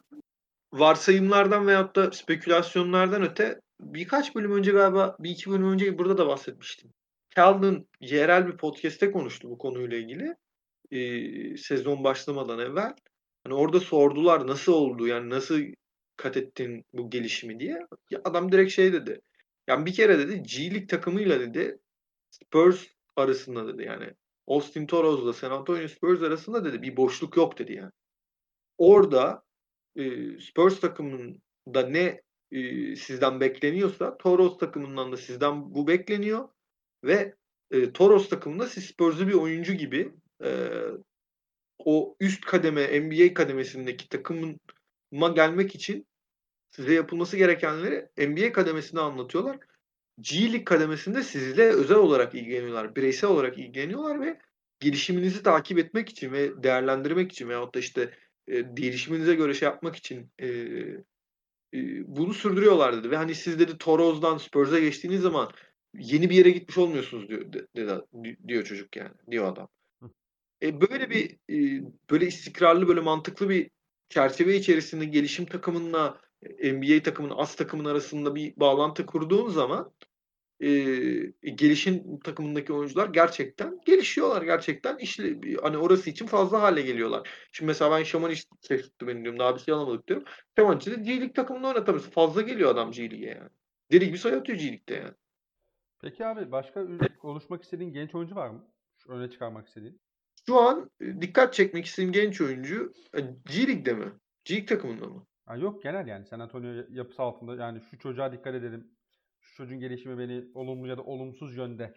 [0.72, 6.26] varsayımlardan veyahut da spekülasyonlardan öte birkaç bölüm önce galiba bir iki bölüm önce burada da
[6.26, 6.90] bahsetmiştim.
[7.36, 10.36] Calvin yerel bir podcast'te konuştu bu konuyla ilgili.
[10.90, 12.94] Eee, sezon başlamadan evvel.
[13.44, 15.60] Hani orada sordular nasıl oldu yani nasıl
[16.16, 17.80] kat ettin bu gelişimi diye.
[18.10, 19.20] Ya adam direkt şey dedi.
[19.66, 21.78] Yani bir kere dedi G League takımıyla dedi
[22.30, 24.10] Spurs arasında dedi yani
[24.46, 27.92] Austin Toros'la San Antonio Spurs arasında dedi bir boşluk yok dedi yani.
[28.78, 29.44] Orada
[29.96, 30.02] e,
[30.40, 36.48] Spurs takımında ne e, sizden bekleniyorsa Toros takımından da sizden bu bekleniyor
[37.04, 37.34] ve
[37.70, 40.12] e, Toros takımında siz Spurs'u bir oyuncu gibi
[40.44, 40.68] e,
[41.78, 46.06] o üst kademe NBA kademesindeki takımıma gelmek için
[46.70, 49.58] size yapılması gerekenleri NBA kademesinde anlatıyorlar.
[50.20, 52.96] G League kademesinde sizle özel olarak ilgileniyorlar.
[52.96, 54.40] Bireysel olarak ilgileniyorlar ve
[54.80, 58.10] gelişiminizi takip etmek için ve değerlendirmek için veyahut da işte
[58.48, 60.48] e, gelişiminize göre şey yapmak için e,
[61.74, 61.78] e,
[62.16, 63.10] bunu sürdürüyorlar dedi.
[63.10, 65.50] Ve hani siz dedi Toros'dan Spurs'a geçtiğiniz zaman
[65.98, 69.14] yeni bir yere gitmiş olmuyorsunuz diyor, de- dedi, diyor çocuk yani.
[69.30, 69.68] Diyor adam.
[70.62, 73.70] E, böyle bir e, böyle istikrarlı böyle mantıklı bir
[74.08, 79.92] çerçeve içerisinde gelişim takımınla e, NBA takımının as takımın arasında bir bağlantı kurduğun zaman
[80.60, 80.70] e,
[81.54, 87.28] gelişim takımındaki oyuncular gerçekten gelişiyorlar gerçekten işle hani orası için fazla hale geliyorlar.
[87.52, 90.26] Şimdi mesela ben Şamanic seçti beni diyorum daha bir şey alamadık diyorum.
[90.58, 92.10] Şamanic'i de G League takımında oynatamıyorsun.
[92.10, 93.50] Fazla geliyor adam G League'e yani.
[93.92, 95.14] Deli gibi sayı atıyor G League'de yani.
[96.00, 96.86] Peki abi başka
[97.18, 98.68] konuşmak istediğin genç oyuncu var mı?
[98.96, 100.00] Şu öne çıkarmak istediğin.
[100.46, 104.12] Şu an e, dikkat çekmek istediğim genç oyuncu e, G League'de mi?
[104.44, 105.26] G League takımında mı?
[105.46, 108.90] Ha, yok genel yani San Antonio yapısı altında yani şu çocuğa dikkat edelim.
[109.40, 111.94] Şu çocuğun gelişimi beni olumlu ya da olumsuz yönde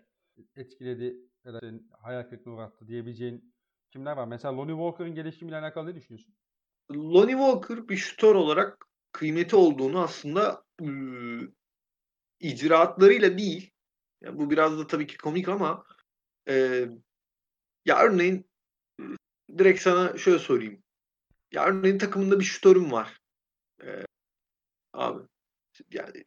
[0.56, 1.62] etkiledi ya da
[2.00, 3.54] hayal kırıklığına uğrattı diyebileceğin
[3.92, 4.28] kimler var?
[4.28, 6.36] Mesela Lonnie Walker'ın gelişimiyle alakalı ne düşünüyorsun?
[6.92, 11.52] Lonnie Walker bir şutör olarak kıymeti olduğunu aslında ıı,
[12.40, 13.72] icraatlarıyla değil.
[14.22, 15.86] Yani bu biraz da tabii ki komik ama
[16.50, 16.86] e,
[17.86, 18.46] ya örneğin
[19.58, 20.84] direkt sana şöyle sorayım.
[21.52, 23.20] Ya örneğin takımında bir şutörüm var.
[23.84, 24.06] E,
[24.94, 25.28] abi
[25.92, 26.24] yani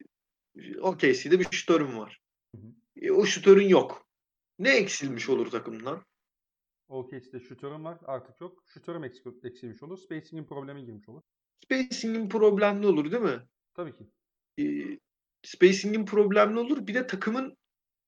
[0.81, 2.21] OKC'de bir şutörüm var.
[2.95, 4.07] E, o şutörün yok.
[4.59, 6.05] Ne eksilmiş olur takımdan?
[6.87, 8.63] OKC'de şutörüm var artık yok.
[8.67, 9.97] Şutörüm eksik, eksilmiş olur.
[9.97, 11.21] Spacing'in problemi girmiş olur.
[11.63, 13.47] Spacing'in problemli olur değil mi?
[13.73, 14.03] Tabii ki.
[14.59, 14.63] E,
[15.43, 16.87] spacing'in problemli olur.
[16.87, 17.57] Bir de takımın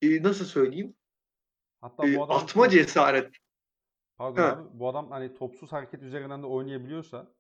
[0.04, 0.96] e, nasıl söyleyeyim?
[1.82, 3.32] Hatta E, bu adam atma cesaret.
[4.16, 4.48] Pardon Ha.
[4.50, 4.80] abi.
[4.80, 7.34] Bu adam hani topsuz hareket üzerinden de oynayabiliyorsa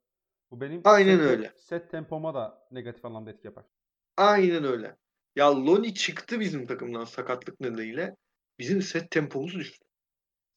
[0.52, 1.54] bu benim Aynen set, öyle.
[1.58, 3.66] set tempoma da negatif anlamda etki yapar.
[4.18, 4.96] Aynen öyle.
[5.36, 8.16] Ya Loni çıktı bizim takımdan sakatlık nedeniyle.
[8.60, 9.86] Bizim set tempomuz düştü.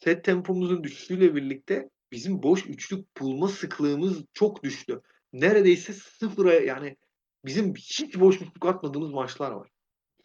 [0.05, 5.01] Set tempomuzun düşüşüyle birlikte bizim boş üçlük bulma sıklığımız çok düştü.
[5.33, 6.97] Neredeyse sıfıra yani
[7.45, 9.69] bizim hiç boş üçlük atmadığımız maçlar var.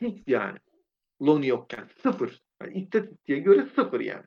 [0.01, 0.57] Hiç yani.
[1.21, 1.89] Loni yokken.
[2.03, 2.41] Sıfır.
[2.61, 4.25] Yani istatistiğe göre sıfır yani.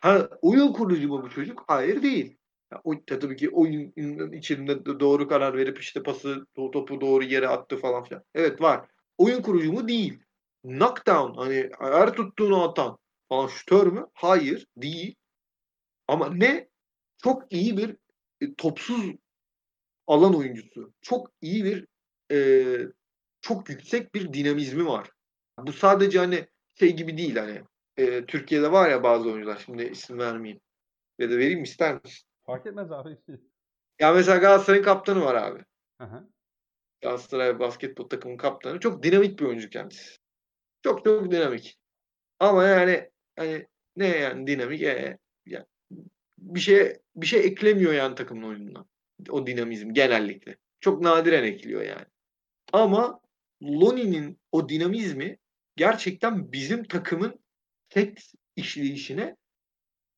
[0.00, 1.64] Ha oyun kurucu mu bu çocuk?
[1.68, 2.36] Hayır değil.
[2.72, 7.24] Ya, o, tabii ki oyunun içinde de doğru karar verip işte pası to- topu doğru
[7.24, 8.24] yere attı falan filan.
[8.34, 8.88] Evet var.
[9.18, 9.88] Oyun kurucu mu?
[9.88, 10.18] Değil.
[10.62, 14.06] Knockdown hani her tuttuğunu atan falan şutör mü?
[14.14, 14.66] Hayır.
[14.76, 15.14] Değil.
[16.08, 16.68] Ama ne?
[17.22, 17.96] Çok iyi bir
[18.40, 19.14] e, topsuz
[20.06, 20.92] alan oyuncusu.
[21.02, 21.86] Çok iyi bir
[22.32, 22.38] e,
[23.40, 25.10] çok yüksek bir dinamizmi var.
[25.66, 26.46] Bu sadece hani
[26.78, 27.62] şey gibi değil hani
[27.96, 30.60] e, Türkiye'de var ya bazı oyuncular şimdi isim vermeyeyim.
[31.18, 32.28] Ya da vereyim mi ister misin?
[32.46, 33.18] Fark etmez abi.
[34.00, 35.64] Ya mesela Galatasaray'ın kaptanı var abi.
[36.00, 36.28] Hı hı.
[37.00, 38.80] Galatasaray basketbol takımının kaptanı.
[38.80, 40.18] Çok dinamik bir oyuncu kendisi.
[40.82, 41.78] Çok çok dinamik.
[42.38, 44.82] Ama yani hani ne yani dinamik?
[44.82, 45.66] E, ya,
[46.38, 48.84] bir şey bir şey eklemiyor yani takımın oyununa.
[49.30, 50.56] O dinamizm genellikle.
[50.80, 52.06] Çok nadiren ekliyor yani.
[52.72, 53.20] Ama
[53.62, 55.38] Lonnie'nin o dinamizmi
[55.78, 57.40] gerçekten bizim takımın
[57.88, 58.18] tek
[58.56, 59.36] işleyişine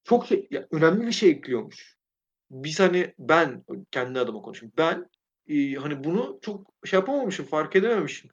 [0.05, 1.97] çok şey, ya önemli bir şey ekliyormuş.
[2.51, 4.73] Biz hani ben kendi adıma konuşayım.
[4.79, 5.11] Ben
[5.49, 8.31] e, hani bunu çok şey yapamamışım, fark edememişim.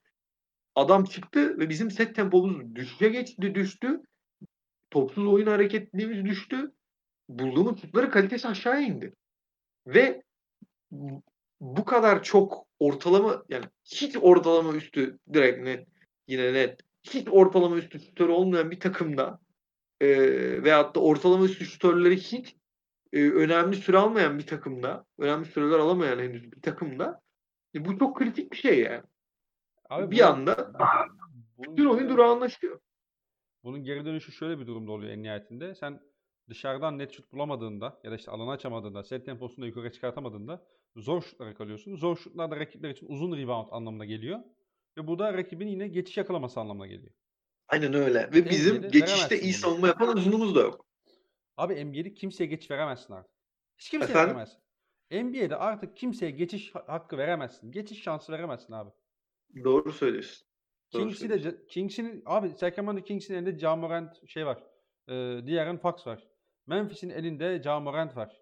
[0.75, 4.01] Adam çıktı ve bizim set tempomuz düşüşe geçti, düştü.
[4.89, 6.71] Topsuz oyun hareketliliğimiz düştü.
[7.29, 9.13] Bulduğumuz şutları kalitesi aşağı indi.
[9.87, 10.23] Ve
[11.61, 15.87] bu kadar çok ortalama yani hiç ortalama üstü direkt net
[16.27, 19.39] yine net hiç ortalama üstü şutör olmayan bir takımda
[20.01, 20.07] e,
[20.63, 22.55] veyahut da ortalama üstü şutörleri hiç
[23.13, 27.21] e, önemli süre almayan bir takımda önemli süreler alamayan henüz bir takımda
[27.75, 29.03] e, bu çok kritik bir şey yani.
[29.89, 30.73] Abi bir bu- anda
[31.57, 32.79] bütün oyun durağanlaşıyor.
[33.63, 35.75] Bunun geri dönüşü şöyle bir durumda oluyor en nihayetinde.
[35.75, 35.99] Sen
[36.49, 41.21] dışarıdan net şut bulamadığında ya da işte alanı açamadığında, set temposunu da yukarı çıkartamadığında zor
[41.21, 41.95] şutlara kalıyorsun.
[41.95, 44.39] Zor şutlar da rakipler için uzun rebound anlamına geliyor.
[44.97, 47.13] Ve bu da rakibin yine geçiş yakalaması anlamına geliyor.
[47.67, 48.29] Aynen öyle.
[48.33, 50.85] Ve bizim NBA'de geçişte iyi savunma yapan uzunumuz da yok.
[51.57, 53.31] Abi NBA'de kimseye geçiş veremezsin artık.
[53.77, 54.29] Hiç kimseye Efendim?
[54.35, 54.59] veremezsin.
[55.11, 57.71] NBA'de artık kimseye geçiş ha- hakkı veremezsin.
[57.71, 58.89] Geçiş şansı veremezsin abi.
[59.63, 60.47] Doğru söylüyorsun.
[60.89, 64.63] Kings'i de Kings'in abi Sacramento Kings'in elinde Ja Morant şey var.
[65.07, 65.13] E,
[65.47, 66.27] De'Aaron Fox var.
[66.67, 68.41] Memphis'in elinde Ja Morant var.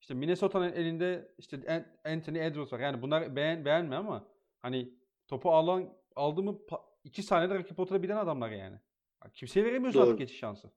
[0.00, 2.80] İşte Minnesota'nın elinde işte An- Anthony Edwards var.
[2.80, 4.28] Yani bunlar beğen beğenme ama
[4.60, 4.99] hani
[5.30, 8.78] topu alan aldı mı pa- iki saniyede rakip potaya biten adamlar yani.
[9.24, 10.08] Ya Kimseye veremiyorsun Doğru.
[10.08, 10.70] artık geçiş şansı.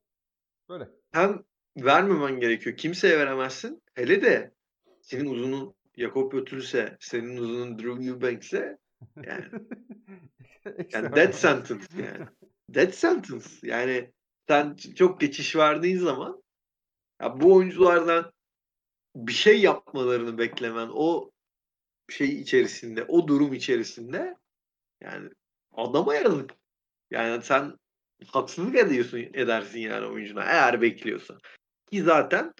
[0.69, 0.89] Böyle.
[1.11, 1.43] hem
[1.77, 2.77] vermemen gerekiyor.
[2.77, 3.83] Kimseye veremezsin.
[3.95, 4.51] Hele de
[5.01, 8.77] senin uzunun Jakob Pötülse, senin uzunun Drew Eubanks'e
[9.23, 9.45] yani,
[10.93, 12.25] yani dead sentence yani.
[12.69, 13.49] Dead sentence.
[13.63, 14.11] Yani
[14.47, 16.43] sen çok geçiş verdiğin zaman
[17.21, 18.31] ya bu oyunculardan
[19.15, 21.31] bir şey yapmalarını beklemen o
[22.09, 24.35] şey içerisinde, o durum içerisinde
[25.03, 25.29] yani
[25.71, 26.51] adama yazık.
[27.11, 27.77] Yani sen
[28.27, 31.39] haksızlık ediyorsun, edersin yani oyuncuna eğer bekliyorsan.
[31.91, 32.53] Ki zaten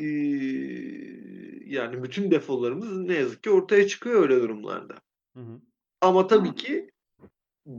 [0.00, 4.94] eee, yani bütün defolarımız ne yazık ki ortaya çıkıyor öyle durumlarda.
[5.36, 5.60] Hı hı.
[6.00, 6.90] Ama tabii ki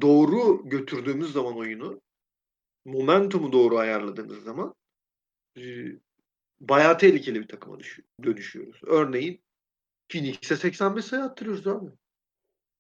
[0.02, 2.02] doğru götürdüğümüz zaman oyunu,
[2.86, 4.76] momentumu doğru ayarladığımız zaman
[5.56, 6.00] eee,
[6.60, 7.78] bayağı tehlikeli bir takıma
[8.24, 8.82] dönüşüyoruz.
[8.84, 9.42] Örneğin
[10.10, 11.90] Phoenix'e 85 sayı attırıyoruz abi.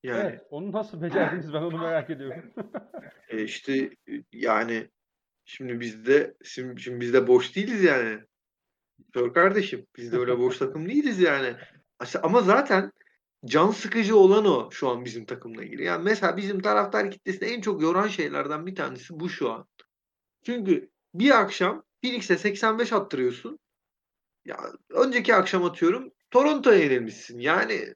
[0.03, 2.43] Yani Evet, onu nasıl becerdiniz ben onu merak ediyorum.
[3.29, 3.89] E işte
[4.33, 4.89] yani
[5.45, 8.19] şimdi bizde şimdi, şimdi biz de boş değiliz yani.
[9.13, 11.55] Sor kardeşim biz de öyle boş takım değiliz yani.
[12.23, 12.91] Ama zaten
[13.45, 15.83] can sıkıcı olan o şu an bizim takımla ilgili.
[15.83, 19.67] Yani mesela bizim taraftar kitlesini en çok yoran şeylerden bir tanesi bu şu an.
[20.45, 23.59] Çünkü bir akşam Phoenix'e 85 attırıyorsun.
[24.45, 24.57] Ya
[24.89, 27.39] önceki akşam atıyorum Toronto'ya yenilmişsin.
[27.39, 27.93] Yani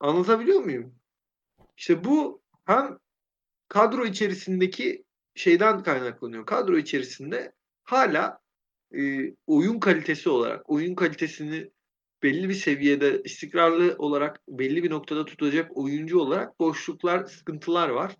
[0.00, 0.99] anlatabiliyor muyum?
[1.80, 2.98] İşte bu hem
[3.68, 5.04] kadro içerisindeki
[5.34, 6.46] şeyden kaynaklanıyor.
[6.46, 7.52] Kadro içerisinde
[7.84, 8.38] hala
[8.94, 11.70] e, oyun kalitesi olarak, oyun kalitesini
[12.22, 18.16] belli bir seviyede istikrarlı olarak belli bir noktada tutacak oyuncu olarak boşluklar, sıkıntılar var.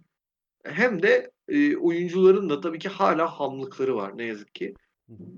[0.64, 4.74] Hem de e, oyuncuların da tabii ki hala hamlıkları var ne yazık ki.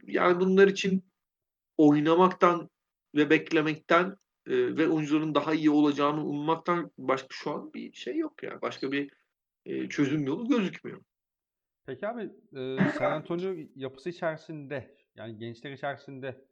[0.06, 1.04] Yani bunlar için
[1.76, 2.70] oynamaktan
[3.14, 4.16] ve beklemekten
[4.46, 8.62] e, ve oyuncuların daha iyi olacağını ummaktan başka şu an bir şey yok ya.
[8.62, 9.10] Başka bir
[9.66, 11.02] e, çözüm yolu gözükmüyor.
[11.86, 12.22] Peki abi
[12.56, 16.44] e, San Antonio yapısı içerisinde yani gençler içerisinde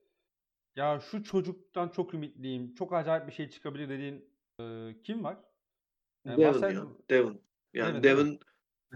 [0.76, 4.30] ya şu çocuktan çok ümitliyim, çok acayip bir şey çıkabilir dediğin
[4.60, 5.38] e, kim var?
[6.24, 6.86] Yani Devon Marcel- ya.
[7.10, 7.40] Devon.
[7.74, 8.40] Yani Devon, Devon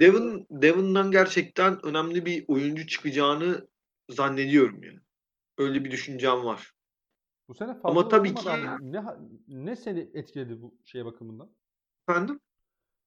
[0.01, 3.69] Devon Devon'dan gerçekten önemli bir oyuncu çıkacağını
[4.11, 4.99] zannediyorum yani.
[5.59, 6.74] Öyle bir düşüncem var.
[7.49, 8.49] Bu sene fazla Ama tabii ki-
[8.81, 9.05] ne
[9.49, 11.51] ne seni etkiledi bu şey bakımından?
[12.09, 12.41] Efendim?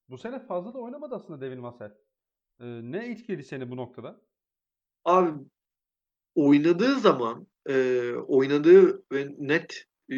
[0.10, 1.92] Bu sene fazla da oynamadı aslında Devin Vassell.
[2.60, 4.22] E, ne etkiledi seni bu noktada?
[5.06, 5.46] Abi
[6.36, 10.16] oynadığı zaman e, oynadığı ve net e,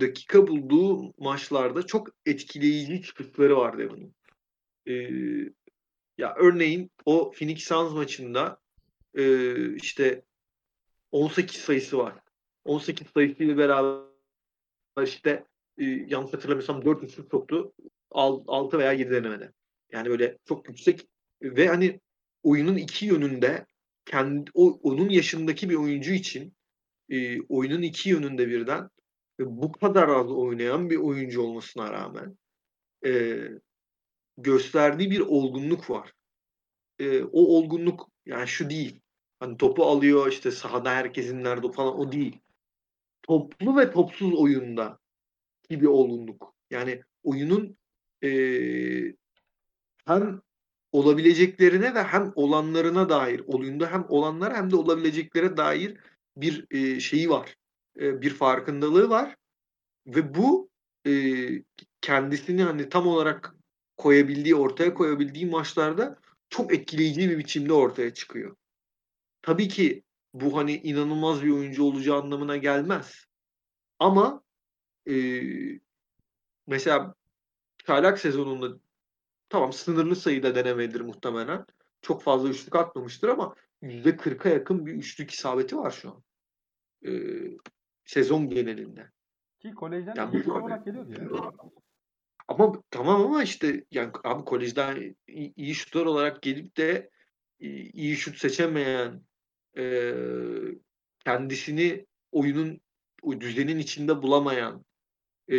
[0.00, 4.14] dakika bulduğu maçlarda çok etkileyici çıkışları var Devon'un.
[4.86, 4.92] E,
[6.18, 8.60] ya örneğin o Phoenix Suns maçında
[9.14, 10.22] e, işte
[11.12, 12.14] 18 sayısı var.
[12.66, 14.02] 18 sayısıyla beraber
[15.04, 15.44] işte
[15.78, 17.72] e, yanlış hatırlamıyorsam 4 üçlük soktu.
[18.10, 19.52] 6 veya 7 denemede.
[19.92, 21.08] Yani böyle çok yüksek
[21.42, 22.00] ve hani
[22.42, 23.66] oyunun iki yönünde
[24.04, 26.54] kendi o onun yaşındaki bir oyuncu için
[27.10, 28.90] e, oyunun iki yönünde birden
[29.40, 32.38] ve bu kadar az oynayan bir oyuncu olmasına rağmen
[33.06, 33.38] e,
[34.38, 36.12] gösterdiği bir olgunluk var.
[36.98, 39.00] E, o olgunluk yani şu değil.
[39.40, 42.40] Hani topu alıyor işte sahada herkesin nerede falan o değil.
[43.28, 44.98] Toplu ve topsuz oyunda
[45.70, 46.54] gibi olgunluk.
[46.70, 47.76] Yani oyunun
[48.24, 48.30] e,
[50.04, 50.40] hem
[50.92, 55.96] olabileceklerine ve hem olanlarına dair oyunda hem olanlara hem de olabileceklere dair
[56.36, 57.56] bir e, şeyi var.
[58.00, 59.36] E, bir farkındalığı var
[60.06, 60.70] ve bu
[61.06, 61.12] e,
[62.00, 63.54] kendisini hani tam olarak
[63.96, 66.18] koyabildiği, ortaya koyabildiği maçlarda
[66.50, 68.56] çok etkileyici bir biçimde ortaya çıkıyor.
[69.42, 70.02] Tabii ki
[70.40, 73.24] bu hani inanılmaz bir oyuncu olacağı anlamına gelmez.
[73.98, 74.42] Ama
[75.08, 75.14] e,
[76.66, 77.14] mesela
[77.86, 78.78] çaylak sezonunda
[79.48, 81.66] tamam sınırlı sayıda denemedir muhtemelen.
[82.02, 86.22] Çok fazla üçlük atmamıştır ama %40'a yakın bir üçlük isabeti var şu an.
[87.06, 87.10] E,
[88.04, 89.10] sezon genelinde.
[89.60, 91.52] Ki kolejden Yani bu- olarak geliyordu ya.
[92.48, 97.10] Ama tamam ama işte yani abi kolejden iyi, iyi şutör olarak gelip de
[97.58, 99.25] iyi, iyi şut seçemeyen
[99.76, 100.14] e,
[101.24, 102.80] kendisini oyunun
[103.22, 104.84] o düzenin içinde bulamayan
[105.48, 105.56] e,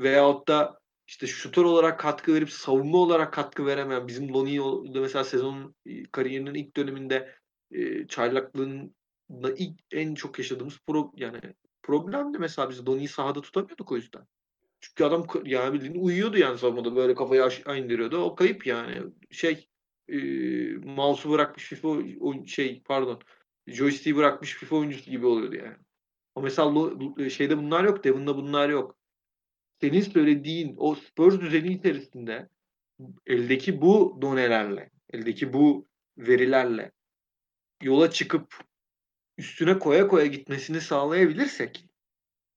[0.00, 5.74] veyahut da işte şutör olarak katkı verip savunma olarak katkı veremeyen bizim Lonnie mesela sezonun
[5.86, 7.34] e, kariyerinin ilk döneminde
[7.70, 11.40] e, çaylaklığında ilk en çok yaşadığımız pro, yani
[11.82, 14.26] problemdi mesela biz Lonnie'yi sahada tutamıyorduk o yüzden.
[14.80, 18.18] Çünkü adam yani bildiğin uyuyordu yani savunmada böyle kafayı aşağı indiriyordu.
[18.18, 19.02] O kayıp yani.
[19.30, 19.68] Şey
[20.10, 20.18] e,
[20.76, 21.88] mouse'u bırakmış FIFA
[22.20, 23.20] o şey pardon
[23.66, 25.76] joystick'i bırakmış FIFA oyuncusu gibi oluyordu yani.
[26.34, 28.04] O mesela Lo- şeyde bunlar yok.
[28.04, 28.96] Devon'da bunlar yok.
[29.80, 32.48] Senin söylediğin o Spurs düzeni içerisinde
[33.26, 35.88] eldeki bu donelerle, eldeki bu
[36.18, 36.92] verilerle
[37.82, 38.54] yola çıkıp
[39.38, 41.86] üstüne koya koya gitmesini sağlayabilirsek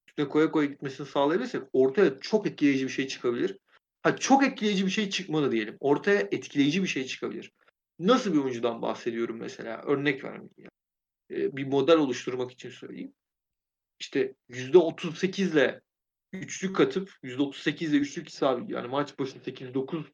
[0.07, 3.57] üstüne koya koya gitmesini sağlayabilirsek ortaya çok etkileyici bir şey çıkabilir.
[4.03, 5.77] Ha çok etkileyici bir şey çıkmadı diyelim.
[5.79, 7.51] Ortaya etkileyici bir şey çıkabilir.
[7.99, 9.81] Nasıl bir oyuncudan bahsediyorum mesela?
[9.81, 10.53] Örnek vermeyeyim.
[10.57, 10.69] ya.
[11.31, 13.13] Ee, bir model oluşturmak için söyleyeyim.
[13.99, 15.81] İşte %38 ile
[16.33, 20.05] üçlük katıp %38 ile üçlük hesabı yani maç başı 8-9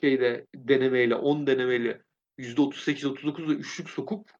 [0.00, 2.02] şeyde denemeyle 10 denemeyle
[2.38, 4.30] %38-39 ile üçlük sokup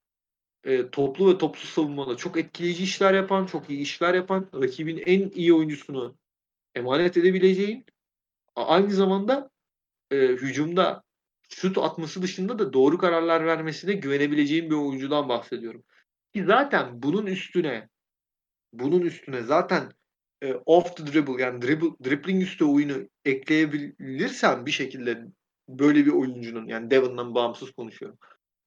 [0.64, 5.30] e, toplu ve topsuz savunmada çok etkileyici işler yapan, çok iyi işler yapan, rakibin en
[5.30, 6.16] iyi oyuncusunu
[6.74, 7.86] emanet edebileceğin,
[8.56, 9.50] aynı zamanda
[10.10, 11.02] e, hücumda
[11.48, 15.84] şut atması dışında da doğru kararlar vermesine güvenebileceğin bir oyuncudan bahsediyorum.
[16.34, 17.88] Ki zaten bunun üstüne
[18.72, 19.92] bunun üstüne zaten
[20.42, 25.24] e, off the dribble yani dribble, dribbling üstü oyunu ekleyebilirsen bir şekilde
[25.68, 28.18] böyle bir oyuncunun yani Devon'dan bağımsız konuşuyorum.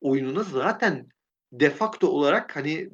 [0.01, 1.09] Oyununa zaten
[1.51, 2.89] de facto olarak hani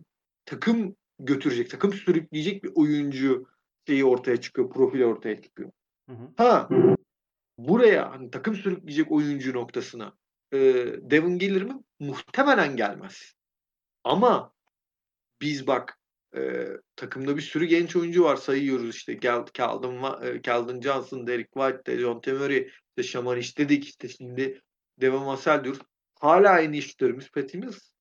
[0.45, 3.47] takım götürecek, takım sürükleyecek bir oyuncu
[3.87, 5.71] şeyi ortaya çıkıyor, profili ortaya çıkıyor.
[6.37, 6.69] Ha
[7.57, 10.13] buraya hani takım sürükleyecek oyuncu noktasına
[10.51, 10.57] e,
[11.01, 11.73] Devon gelir mi?
[11.99, 13.33] Muhtemelen gelmez.
[14.03, 14.53] Ama
[15.41, 15.99] biz bak
[16.35, 21.99] e, takımda bir sürü genç oyuncu var sayıyoruz işte Gal Calvin, Calvin Johnson, Derek White,
[21.99, 24.61] John Temery, işte Şamaniş dedik işte şimdi
[25.01, 25.81] Devon Vassell diyoruz.
[26.19, 27.91] Hala şutörümüz Patty Mills.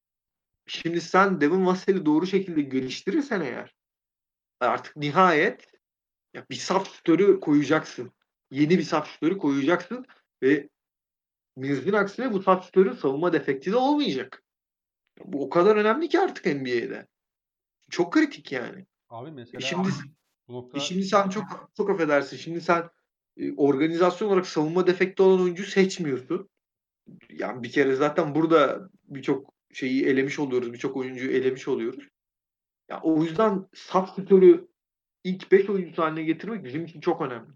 [0.66, 3.74] Şimdi sen Devon Vassell'i doğru şekilde geliştirirsen eğer
[4.60, 5.77] artık nihayet
[6.34, 8.12] ya bir saf şutörü koyacaksın.
[8.50, 10.06] Yeni bir saf şutörü koyacaksın
[10.42, 10.68] ve
[11.56, 14.44] Mills'in aksine bu saf şutörün savunma defekti de olmayacak.
[15.24, 17.06] Bu o kadar önemli ki artık NBA'de.
[17.90, 18.86] Çok kritik yani.
[19.08, 19.88] Abi mesela E şimdi
[20.48, 22.36] bu nokta e şimdi sen çok çok affedersin.
[22.36, 22.88] Şimdi sen
[23.36, 26.48] e, organizasyon olarak savunma defekti olan oyuncu seçmiyorsun.
[27.30, 30.72] Yani bir kere zaten burada birçok şeyi elemiş oluyoruz.
[30.72, 32.08] Birçok oyuncuyu elemiş oluyoruz.
[32.88, 34.68] Ya o yüzden saf şutörü
[35.24, 37.48] ilk 5 oyuncu haline getirmek bizim için çok önemli.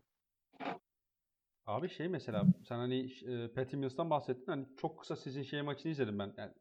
[1.66, 4.52] Abi şey mesela sen hani e, Patty Mills'tan bahsettin.
[4.52, 6.34] Hani çok kısa sizin şey maçını izledim ben.
[6.36, 6.52] Yani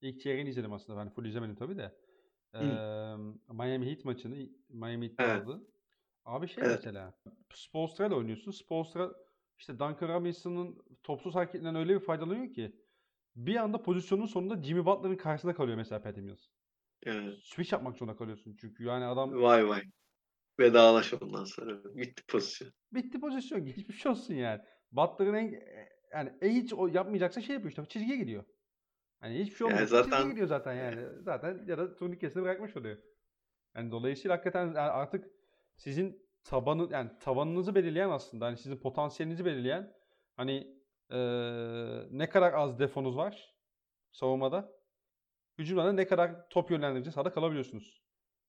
[0.00, 0.98] ilk çeyreğini izledim aslında.
[1.00, 1.92] Ben full izlemedim tabii de.
[2.54, 2.64] Hı.
[2.64, 3.16] Eee,
[3.48, 4.36] Miami Heat maçını
[4.68, 5.42] Miami Heat Evet.
[5.42, 5.62] aldı.
[6.24, 6.76] Abi şey Evet.
[6.76, 7.14] mesela
[7.54, 8.50] Spoelstra ile oynuyorsun.
[8.50, 9.12] Spoelstra
[9.58, 12.76] işte Duncan Robinson'ın topsuz hareketlerinden öyle bir faydalanıyor ki
[13.36, 16.46] bir anda pozisyonun sonunda Jimmy Butler'ın karşısında kalıyor mesela Patty Mills.
[17.02, 17.38] Evet.
[17.42, 19.82] Switch yapmak zorunda kalıyorsun çünkü yani adam Vay vay.
[20.60, 21.84] Vedalaş ondan sonra.
[21.84, 22.70] Bitti pozisyon.
[22.92, 24.60] bitti pozisyon geçmiş olsun yani.
[24.92, 25.62] Butler'ın en
[26.12, 28.44] yani e, hiç o yapmayacaksa şey yapıyor işte çizgiye gidiyor.
[29.20, 29.88] Hani hiçbir şey Yani olmuyor.
[29.88, 31.22] Çizgiye zaten- gidiyor zaten yani.
[31.22, 32.98] Zaten ya da turnikesini bırakmış oluyor.
[33.76, 35.30] Yani dolayısıyla hakikaten yani artık
[35.76, 39.92] sizin tabanı yani tavanınızı belirleyen aslında hani sizin potansiyelinizi belirleyen
[40.36, 40.76] hani
[41.10, 43.54] eee, ne kadar az defonuz var
[44.12, 44.72] savunmada
[45.58, 48.01] hücumda da ne kadar top yönlendirici sahada kalabiliyorsunuz.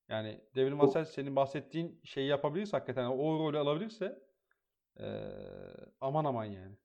[0.10, 4.20] Yani Devin Vassell senin bahsettiğin şeyi yapabilirse hakikaten o rolü alabilirse
[5.00, 5.36] eee,
[6.02, 6.76] aman aman yani.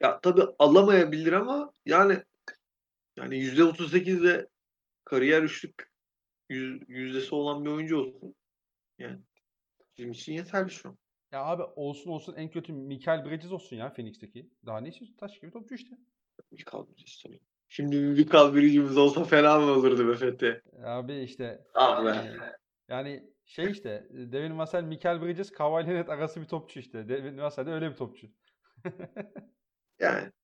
[0.00, 2.22] Ya tabii alamayabilir ama yani
[3.16, 4.48] yani %38'de
[5.04, 5.92] kariyer üçlük
[6.48, 8.34] yüz, yüzdesi olan bir oyuncu olsun.
[8.98, 9.20] Yani
[9.98, 10.98] bizim için yeterli şu an.
[11.32, 14.50] Ya abi olsun olsun en kötü Michael Bridges olsun ya Phoenix'teki.
[14.66, 15.16] Daha ne istiyorsun?
[15.16, 15.96] Taş gibi topçu işte.
[16.50, 17.40] Mikal Bridges tabii.
[17.68, 20.62] Şimdi bir Mikal Bridges'imiz olsa fena mı olurdu be Fethi?
[20.84, 22.08] Abi işte Ah be.
[22.08, 22.36] yani,
[22.88, 27.08] yani şey işte Devin Vassell, Mikel Bridges, Kawhi Leonard arası bir topçu işte.
[27.08, 28.26] Devin Vassell de öyle bir topçu.
[30.00, 30.30] Yani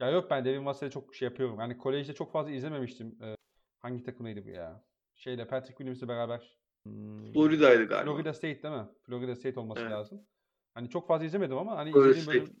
[0.00, 1.58] Ya yok ben Devin Vassell'i çok şey yapıyorum.
[1.58, 3.18] Hani kolejde çok fazla izlememiştim.
[3.22, 3.36] Ee,
[3.78, 4.84] hangi takımıydı bu ya?
[5.14, 6.58] Şeyle Patrick Williams'le beraber.
[6.86, 8.12] Hmm, Florida'ydı galiba.
[8.12, 8.88] Florida State değil mi?
[9.02, 9.92] Florida State olması Evet.
[9.92, 10.26] lazım.
[10.74, 12.52] Hani çok fazla izlemedim ama hani Florida izlediğim böyle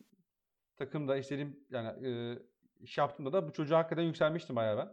[0.76, 2.38] takımda istediğim yani e,
[2.82, 4.88] iş yaptığımda da bu çocuğa hakikaten yükselmiştim bayağı ben.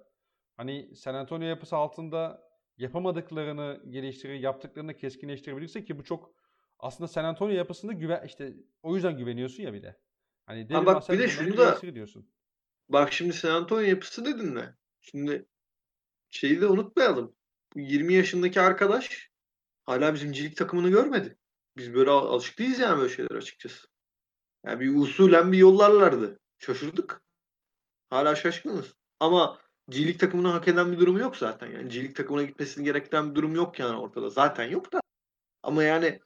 [0.57, 6.33] Hani San Antonio yapısı altında yapamadıklarını geliştirir, yaptıklarını keskinleştirebilirse ki bu çok
[6.79, 9.99] aslında San Antonio yapısında güven işte o yüzden güveniyorsun ya bir de.
[10.45, 12.29] Hani Devin bak bir de şunu da- diyorsun.
[12.89, 14.75] Bak şimdi San Antonio yapısı dedin de.
[15.01, 15.45] Şimdi
[16.29, 17.35] şeyi de unutmayalım.
[17.75, 19.29] Bu 20 yaşındaki arkadaş
[19.85, 21.37] hala bizim cilik takımını görmedi.
[21.77, 23.87] Biz böyle al- alışık değiliz yani böyle şeyler açıkçası.
[24.65, 26.39] Yani bir usulen bir yollarlardı.
[26.57, 27.21] Şaşırdık.
[28.09, 28.93] Hala şaşkınız.
[29.19, 31.71] Ama cilik takımını hak eden bir durum yok zaten.
[31.71, 34.29] Yani cilik takımına gitmesini gerektiren bir durum yok yani ortada.
[34.29, 35.01] Zaten yok da.
[35.63, 36.19] Ama yani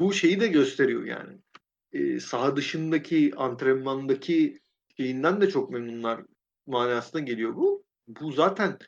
[0.00, 1.38] bu, şeyi de gösteriyor yani.
[1.92, 4.60] Ee, saha dışındaki antrenmandaki
[4.96, 6.20] şeyinden de çok memnunlar
[6.66, 7.84] manasına geliyor bu.
[8.08, 8.78] Bu zaten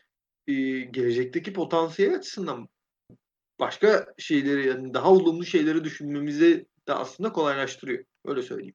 [0.46, 2.68] e, gelecekteki potansiyel açısından
[3.60, 8.04] başka şeyleri yani daha olumlu şeyleri düşünmemizi de aslında kolaylaştırıyor.
[8.24, 8.74] Öyle söyleyeyim.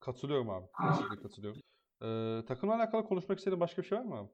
[0.00, 0.66] Katılıyorum abi.
[0.88, 1.62] Kesinlikle katılıyorum.
[2.02, 4.28] Ee, takımla alakalı konuşmak istediğin başka bir şey var mı abi?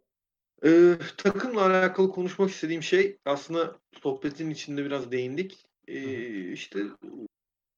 [0.65, 5.67] Ee, takımla alakalı konuşmak istediğim şey aslında sohbetin içinde biraz değindik.
[5.89, 6.81] Ee, işte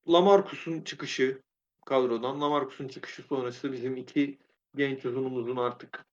[0.08, 1.42] Lamarcus'un çıkışı
[1.86, 2.40] kadrodan.
[2.40, 4.38] Lamarcus'un çıkışı sonrası bizim iki
[4.76, 6.06] genç uzunumuzun artık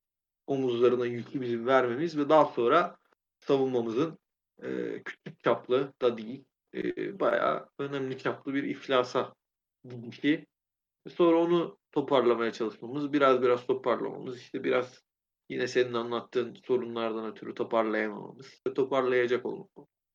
[0.47, 2.97] omuzlarına yükü bizim vermemiz ve daha sonra
[3.39, 4.19] savunmamızın
[4.63, 6.43] e, küçük çaplı da değil
[6.73, 9.33] e, bayağı önemli çaplı bir iflasa
[9.89, 10.45] gidişi.
[11.09, 15.03] Sonra onu toparlamaya çalışmamız, biraz biraz toparlamamız, işte biraz
[15.49, 19.67] yine senin anlattığın sorunlardan ötürü toparlayamamamız, toparlayacak ol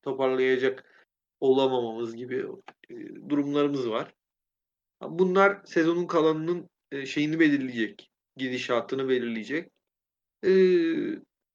[0.03, 0.97] toparlayacak
[1.39, 2.45] olamamamız gibi
[2.89, 2.95] e,
[3.29, 4.13] durumlarımız var.
[5.01, 9.71] Bunlar sezonun kalanının e, şeyini belirleyecek, gidişatını belirleyecek.
[10.43, 10.51] E,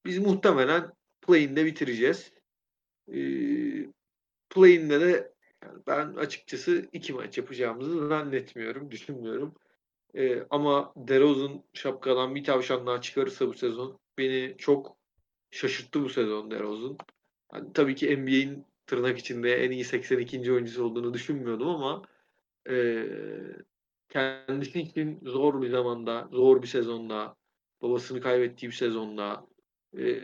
[0.04, 2.32] biz muhtemelen play-in'de bitireceğiz.
[4.50, 5.32] Play-in'de de
[5.86, 9.54] ben açıkçası iki maç yapacağımızı zannetmiyorum, düşünmüyorum.
[10.14, 14.96] E, ama DeRozan şapkadan bir tavşan daha çıkarırsa bu sezon beni çok
[15.50, 16.98] şaşırttı bu sezon DeRozan.
[17.54, 20.52] Yani tabii ki NBA'in tırnak içinde en iyi 82.
[20.52, 22.02] oyuncusu olduğunu düşünmüyordum ama
[22.70, 23.06] e,
[24.08, 27.36] kendisi için zor bir zamanda, zor bir sezonda,
[27.82, 29.46] babasını kaybettiği bir sezonda,
[29.98, 30.20] e,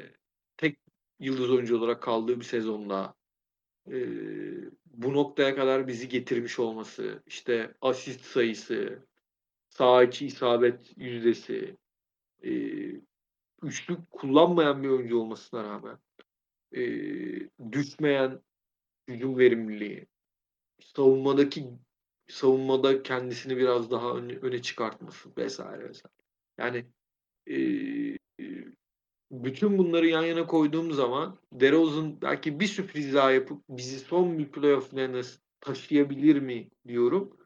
[0.57, 0.79] tek
[1.21, 3.15] yıldız oyuncu olarak kaldığı bir sezonda
[3.91, 3.99] e,
[4.87, 8.99] bu noktaya kadar bizi getirmiş olması, işte asist sayısı,
[9.79, 11.77] sağ içi isabet yüzdesi,
[12.45, 12.51] e,
[13.63, 15.99] üçlük kullanmayan bir oyuncu olmasına rağmen
[16.73, 16.83] e,
[17.73, 18.41] düşmeyen
[19.09, 20.07] hücum verimliliği,
[20.81, 21.65] savunmadaki
[22.29, 26.15] savunmada kendisini biraz daha öne, öne çıkartması vesaire vesaire.
[26.59, 26.87] Yani
[27.51, 27.57] e,
[29.31, 34.53] bütün bunları yan yana koyduğum zaman DeRozan belki bir sürpriz daha yapıp bizi son bir
[34.53, 34.91] playoff
[35.61, 37.37] taşıyabilir mi diyorum.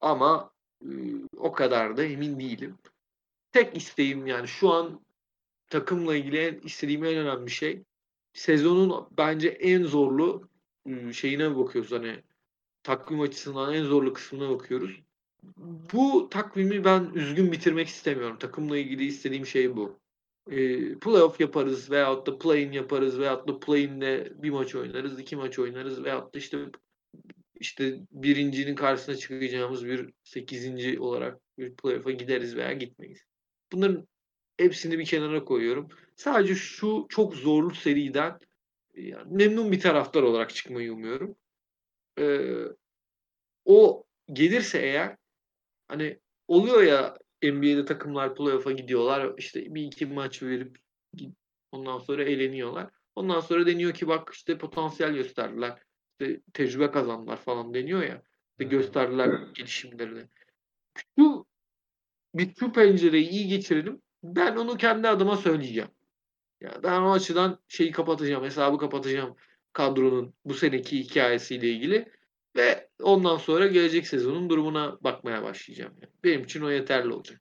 [0.00, 0.57] Ama
[1.36, 2.78] o kadar da emin değilim.
[3.52, 5.00] Tek isteğim yani şu an
[5.70, 7.82] takımla ilgili en, istediğim en önemli şey
[8.32, 10.48] sezonun bence en zorlu
[11.12, 12.22] şeyine bakıyoruz hani
[12.82, 15.00] takvim açısından en zorlu kısmına bakıyoruz.
[15.92, 18.36] Bu takvimi ben üzgün bitirmek istemiyorum.
[18.38, 19.98] Takımla ilgili istediğim şey bu.
[20.50, 25.58] E, playoff yaparız veyahut da play-in yaparız veyahut da play-in'de bir maç oynarız, iki maç
[25.58, 26.58] oynarız veyahut da işte
[27.60, 33.20] işte birincinin karşısına çıkacağımız bir sekizinci olarak bir playoff'a gideriz veya gitmeyiz.
[33.72, 34.08] Bunların
[34.56, 35.88] hepsini bir kenara koyuyorum.
[36.16, 38.38] Sadece şu çok zorlu seriden
[38.94, 41.36] yani memnun bir taraftar olarak çıkmayı umuyorum.
[42.18, 42.64] Ee,
[43.64, 45.16] o gelirse eğer
[45.88, 50.78] hani oluyor ya NBA'de takımlar playoff'a gidiyorlar işte bir iki maç verip
[51.72, 52.90] ondan sonra eğleniyorlar.
[53.14, 55.82] Ondan sonra deniyor ki bak işte potansiyel gösterdiler.
[56.20, 58.22] İşte tecrübe kazandılar falan deniyor ya.
[58.50, 60.24] İşte gösterdiler gelişimlerini.
[61.18, 61.46] Şu
[62.34, 64.02] bir şu pencereyi iyi geçirelim.
[64.22, 65.90] Ben onu kendi adıma söyleyeceğim.
[66.60, 69.36] Ya ben o açıdan şeyi kapatacağım, hesabı kapatacağım
[69.72, 72.12] kadronun bu seneki hikayesiyle ilgili
[72.56, 75.94] ve ondan sonra gelecek sezonun durumuna bakmaya başlayacağım.
[76.00, 76.12] Yani.
[76.24, 77.40] Benim için o yeterli olacak.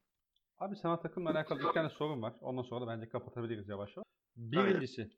[0.59, 2.33] Abi sana takımla alakalı bir tane sorun var.
[2.41, 4.07] Ondan sonra da bence kapatabiliriz yavaş yavaş.
[4.35, 5.09] Birincisi,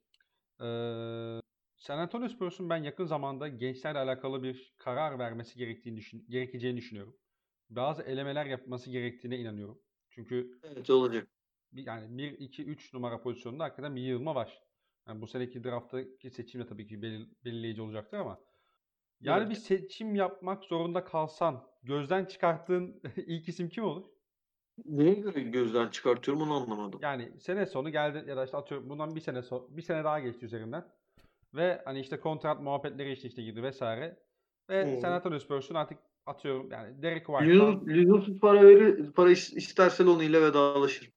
[0.61, 1.41] eee
[1.79, 7.17] San Antonio Spurs'un ben yakın zamanda gençlerle alakalı bir karar vermesi gerektiğini düşün, gerekeceğini düşünüyorum.
[7.69, 9.81] Bazı elemeler yapması gerektiğine inanıyorum.
[10.09, 11.27] Çünkü Evet olacak.
[11.71, 14.63] bir- yani 1, 2, 3 numara pozisyonunda hakikaten bir yığılma var.
[15.07, 18.39] Yani bu seneki drafttaki seçim de tabii ki belir- belirleyici olacaktır ama
[19.21, 19.49] yani Evet.
[19.49, 24.05] bir seçim yapmak zorunda kalsan gözden çıkarttığın ilk isim kim olur?
[24.85, 26.99] Neye göre gözden çıkartıyorum onu anlamadım.
[27.03, 30.19] Yani sene sonu geldi ya da işte atıyorum bundan bir sene so bir sene daha
[30.19, 30.98] geçti üzerinden.
[31.53, 34.19] Ve hani işte kontrat muhabbetleri işte işte girdi vesaire.
[34.69, 35.01] Ve Hı.
[35.01, 40.25] San Antonio Spurs'un artık atıyorum yani Derek White'dan Lillard para verir, para is- isterse Lonnie
[40.25, 41.11] ile vedalaşır.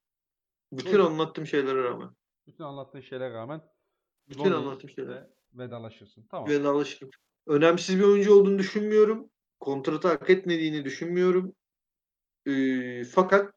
[0.73, 1.07] Bütün Buyurun.
[1.07, 2.11] anlattığım şeylere rağmen.
[2.47, 3.61] bütün anlattığın şeylere rağmen
[4.29, 5.13] Bütün anlattığım şeyler.
[5.13, 6.27] ile vedalaşırsın.
[6.31, 6.49] Tamam.
[6.49, 7.11] Vedalaşırım.
[7.47, 9.31] Önemsiz bir oyuncu olduğunu düşünmüyorum.
[9.61, 11.55] Kontratı hak etmediğini düşünmüyorum.
[12.47, 13.55] Ee, fakat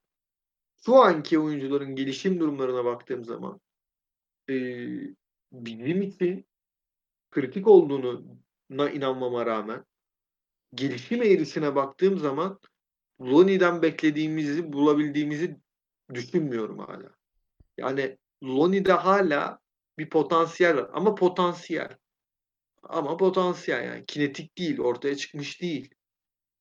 [0.85, 3.61] şu anki oyuncuların gelişim durumlarına baktığım zaman
[4.49, 4.87] ee,
[5.51, 6.45] bizim için
[7.35, 9.85] kritik olduğuna inanmama rağmen
[10.73, 12.59] gelişim eğrisine baktığım zaman
[13.21, 15.57] Lonnie'den beklediğimizi bulabildiğimizi
[16.13, 17.15] düşünmüyorum hala.
[17.77, 19.59] Yani Lonnie'de hala
[19.97, 21.97] bir potansiyel var ama potansiyel.
[22.83, 25.89] Ama potansiyel yani kinetik değil, ortaya çıkmış değil.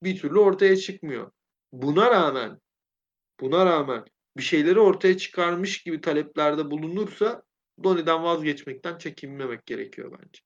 [0.03, 1.31] Bir türlü ortaya çıkmıyor.
[1.73, 2.61] Buna rağmen
[3.41, 4.05] buna rağmen
[4.37, 7.43] bir şeyleri ortaya çıkarmış gibi taleplerde bulunursa
[7.85, 10.41] Lonnie'den vazgeçmekten çekinmemek gerekiyor bence.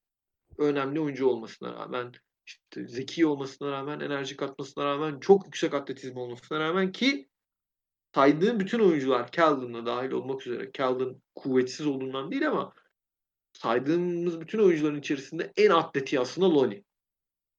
[0.59, 2.13] Önemli oyuncu olmasına rağmen,
[2.47, 7.29] işte zeki olmasına rağmen, enerji katmasına rağmen, çok yüksek atletizm olmasına rağmen ki
[8.15, 10.71] saydığım bütün oyuncular Keldon'la dahil olmak üzere.
[10.73, 12.73] Keldon kuvvetsiz olduğundan değil ama
[13.53, 16.85] saydığımız bütün oyuncuların içerisinde en atleti aslında Lonnie.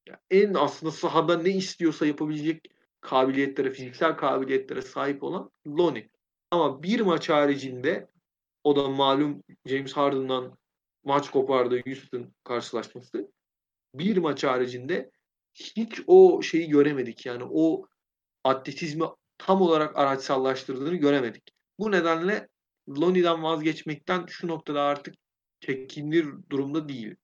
[0.07, 2.65] Yani en aslında sahada ne istiyorsa yapabilecek
[3.01, 6.09] kabiliyetlere, fiziksel kabiliyetlere sahip olan Lonnie.
[6.51, 8.07] Ama bir maç haricinde
[8.63, 10.57] o da malum James Harden'dan
[11.09, 13.31] maç kopardı Houston karşılaşması.
[13.95, 15.11] Bir maç haricinde
[15.53, 17.25] hiç o şeyi göremedik.
[17.25, 17.87] Yani o
[18.43, 19.05] atletizmi
[19.37, 21.43] tam olarak araçsallaştırdığını göremedik.
[21.79, 22.47] Bu nedenle
[22.89, 25.15] Lonnie'den vazgeçmekten şu noktada artık
[25.61, 27.15] çekinir durumda değil.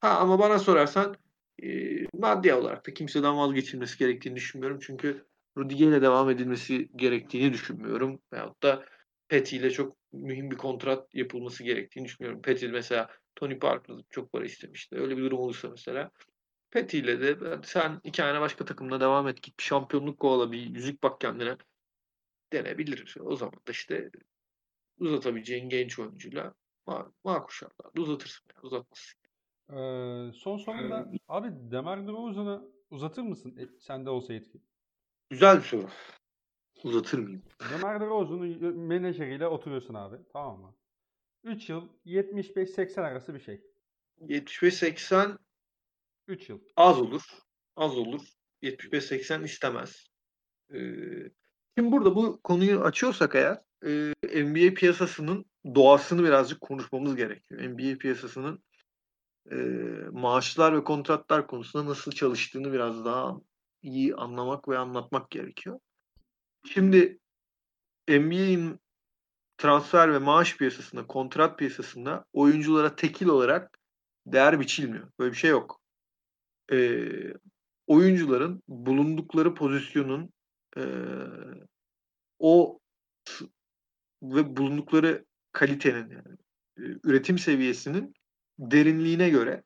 [0.00, 1.16] Ha ama bana sorarsan
[1.62, 1.68] e,
[2.12, 4.78] maddi olarak da kimseden vazgeçilmesi gerektiğini düşünmüyorum.
[4.82, 5.26] Çünkü
[5.56, 8.20] Rudiger ile devam edilmesi gerektiğini düşünmüyorum.
[8.32, 8.84] Veyahut da
[9.28, 12.42] Petty ile çok mühim bir kontrat yapılması gerektiğini düşünmüyorum.
[12.42, 14.96] Petty mesela Tony Parker'da çok para istemişti.
[14.96, 16.10] Öyle bir durum olursa mesela
[16.70, 19.42] Petty ile de sen iki tane başka takımla devam et.
[19.42, 21.56] Git bir şampiyonluk kovala bir yüzük bak kendine
[22.52, 23.16] denebilir.
[23.20, 24.10] O zaman da işte
[24.98, 26.54] uzatabileceğin genç oyuncuyla
[26.86, 28.46] ma makul şartlarda uzatırsın.
[28.54, 29.20] Yani, uzatmazsın.
[29.70, 33.56] Ee, son sonunda abi Demar DeRozan'ı uzatır mısın?
[33.58, 34.58] E, sende olsa yetki.
[35.30, 35.88] Güzel bir soru.
[36.84, 37.42] Uzatır mıyım?
[37.70, 40.16] Demar DeRozan'ın menajeriyle oturuyorsun abi.
[40.32, 40.74] Tamam mı?
[41.44, 43.60] 3 yıl 75-80 arası bir şey.
[44.20, 45.38] 75-80
[46.28, 46.60] 3 yıl.
[46.76, 47.22] az olur.
[47.76, 48.20] Az olur.
[48.62, 50.06] 75-80 istemez.
[50.74, 50.78] Ee,
[51.78, 54.12] şimdi burada bu konuyu açıyorsak eğer e,
[54.44, 57.62] NBA piyasasının doğasını birazcık konuşmamız gerekiyor.
[57.62, 58.64] NBA piyasasının
[59.50, 59.56] e,
[60.12, 63.40] maaşlar ve kontratlar konusunda nasıl çalıştığını biraz daha
[63.82, 65.80] iyi anlamak ve anlatmak gerekiyor.
[66.66, 67.18] Şimdi
[68.08, 68.80] NBA'in
[69.58, 73.78] transfer ve maaş piyasasında, kontrat piyasasında oyunculara tekil olarak
[74.26, 75.08] değer biçilmiyor.
[75.18, 75.80] Böyle bir şey yok.
[76.72, 77.34] Ee,
[77.86, 80.30] oyuncuların bulundukları pozisyonun
[80.76, 80.82] e,
[82.38, 82.80] o
[84.22, 86.36] ve bulundukları kalitenin yani
[86.78, 88.14] e, üretim seviyesinin
[88.58, 89.62] derinliğine göre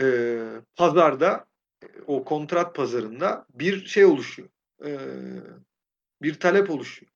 [0.00, 0.38] e,
[0.76, 1.46] pazarda
[1.82, 4.48] e, o kontrat pazarında bir şey oluşuyor.
[4.84, 4.98] E,
[6.22, 7.12] bir talep oluşuyor.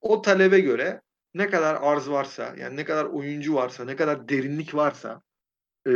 [0.00, 1.00] O talebe göre
[1.34, 5.22] ne kadar arz varsa yani ne kadar oyuncu varsa ne kadar derinlik varsa
[5.88, 5.92] e,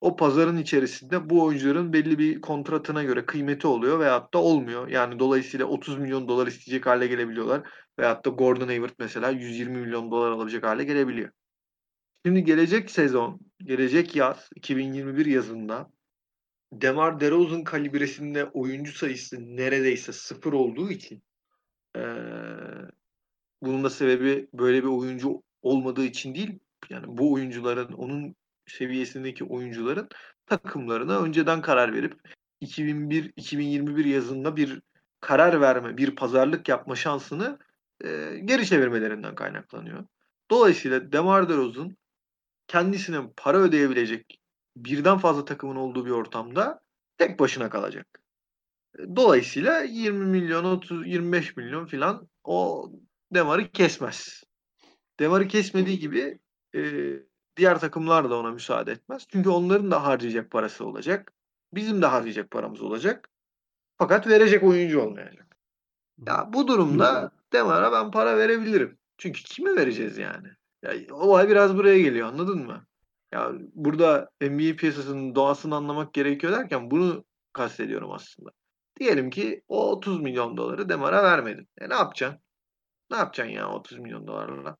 [0.00, 4.88] o pazarın içerisinde bu oyuncuların belli bir kontratına göre kıymeti oluyor veyahut da olmuyor.
[4.88, 7.68] Yani dolayısıyla 30 milyon dolar isteyecek hale gelebiliyorlar.
[7.98, 11.30] Veyahut da Gordon Hayward mesela 120 milyon dolar alabilecek hale gelebiliyor.
[12.26, 15.90] Şimdi gelecek sezon, gelecek yaz 2021 yazında
[16.72, 21.22] Demar DeRozan kalibresinde oyuncu sayısı neredeyse sıfır olduğu için
[21.96, 22.00] ee,
[23.62, 26.58] bunun da sebebi böyle bir oyuncu olmadığı için değil.
[26.90, 28.34] Yani bu oyuncuların onun
[28.66, 30.08] seviyesindeki oyuncuların
[30.46, 32.20] takımlarına önceden karar verip
[32.62, 34.80] 2001-2021 yazında bir
[35.20, 37.58] karar verme, bir pazarlık yapma şansını
[38.04, 40.04] e, geri çevirmelerinden kaynaklanıyor.
[40.50, 41.96] Dolayısıyla Demar DeRozan
[42.68, 44.40] kendisine para ödeyebilecek
[44.76, 46.80] birden fazla takımın olduğu bir ortamda
[47.18, 48.06] tek başına kalacak.
[49.16, 52.90] Dolayısıyla 20 milyon, 30, 25 milyon filan o
[53.34, 54.44] Demar'ı kesmez.
[55.20, 56.38] Demar'ı kesmediği gibi
[56.74, 56.80] e,
[57.56, 59.26] diğer takımlar da ona müsaade etmez.
[59.28, 61.32] Çünkü onların da harcayacak parası olacak.
[61.74, 63.28] Bizim de harcayacak paramız olacak.
[63.98, 65.56] Fakat verecek oyuncu olmayacak.
[66.26, 68.98] Ya bu durumda Demar'a ben para verebilirim.
[69.18, 70.48] Çünkü kime vereceğiz yani?
[70.82, 72.86] Ya, olay biraz buraya geliyor anladın mı?
[73.32, 78.50] Ya burada NBA piyasasının doğasını anlamak gerekiyor derken bunu kastediyorum aslında.
[79.00, 81.68] Diyelim ki o 30 milyon doları Demar'a vermedin.
[81.78, 82.40] E ne yapacaksın?
[83.10, 84.76] Ne yapacaksın ya 30 milyon dolarla?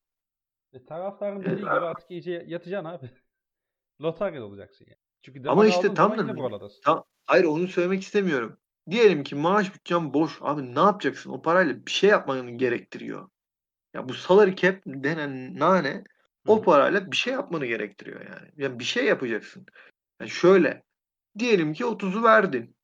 [0.73, 3.09] E, taraftarın dediği gibi artık iyice yatacaksın abi.
[4.01, 4.99] Lotarya olacaksın yani.
[5.21, 8.57] Çünkü Ama işte tam da- tam- Hayır onu söylemek istemiyorum.
[8.89, 10.37] Diyelim ki maaş bütçen boş.
[10.41, 11.31] Abi ne yapacaksın?
[11.31, 13.29] O parayla bir şey yapmanı gerektiriyor.
[13.93, 16.03] Ya bu salary cap denen nane
[16.47, 18.51] o parayla bir şey yapmanı gerektiriyor yani.
[18.57, 19.65] Yani bir şey yapacaksın.
[20.19, 20.83] Yani şöyle.
[21.39, 22.76] Diyelim ki 30'u verdin.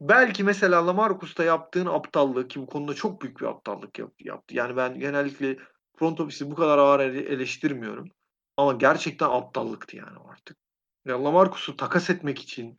[0.00, 4.54] Belki mesela Lamarcus'ta yaptığın aptallığı ki bu konuda çok büyük bir aptallık yap- yaptı.
[4.54, 5.56] Yani ben genellikle
[5.96, 8.08] front office'i bu kadar ağır ele- eleştirmiyorum.
[8.56, 10.56] Ama gerçekten aptallıktı yani artık.
[11.04, 12.76] Ya Lamarcus'u takas etmek için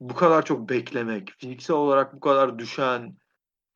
[0.00, 3.16] bu kadar çok beklemek, fiziksel olarak bu kadar düşen,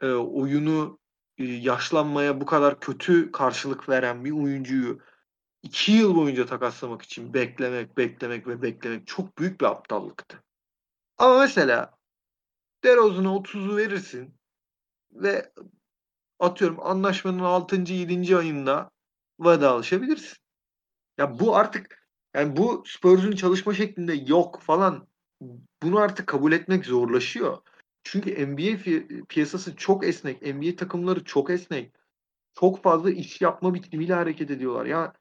[0.01, 0.99] e, oyunu
[1.39, 5.01] e, yaşlanmaya bu kadar kötü karşılık veren bir oyuncuyu
[5.63, 10.43] iki yıl boyunca takaslamak için beklemek, beklemek ve beklemek çok büyük bir aptallıktı.
[11.19, 11.95] Ama mesela
[12.85, 14.35] DeRozan'a 30'u verirsin
[15.13, 15.53] ve
[16.39, 17.77] atıyorum anlaşmanın 6.
[17.77, 18.37] 7.
[18.37, 18.91] ayında
[19.41, 20.37] vedalaşabilirsin.
[21.19, 25.09] Ya bu artık yani bu Spurs'un çalışma şeklinde yok falan
[25.83, 27.59] bunu artık kabul etmek zorlaşıyor.
[28.05, 28.79] Çünkü NBA
[29.29, 30.43] piyasası çok esnek.
[30.43, 31.95] NBA takımları çok esnek.
[32.55, 34.87] Çok fazla iş yapma biçimiyle hareket ediyorlar.
[34.87, 35.13] Ya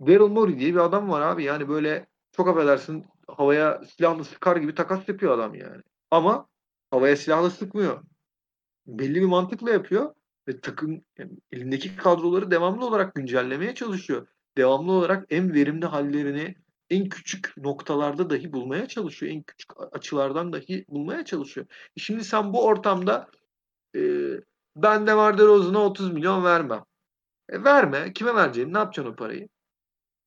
[0.00, 1.44] Daryl Morey diye bir adam var abi.
[1.44, 5.82] Yani böyle çok affedersin havaya silahlı sıkar gibi takas yapıyor adam yani.
[6.10, 6.48] Ama
[6.96, 8.02] havaya silahlı sıkmıyor.
[8.86, 10.14] Belli bir mantıkla yapıyor
[10.48, 14.26] ve takım yani elindeki kadroları devamlı olarak güncellemeye çalışıyor.
[14.56, 16.54] Devamlı olarak en verimli hallerini
[16.90, 19.32] en küçük noktalarda dahi bulmaya çalışıyor.
[19.32, 21.66] En küçük açılardan dahi bulmaya çalışıyor.
[21.96, 23.30] E Şimdi sen bu ortamda
[23.96, 24.00] e,
[24.76, 26.84] ben de Var DeRozan'a 30 milyon vermem.
[27.48, 28.12] E verme.
[28.12, 28.74] Kime vereceğim?
[28.74, 29.48] Ne yapacaksın o parayı?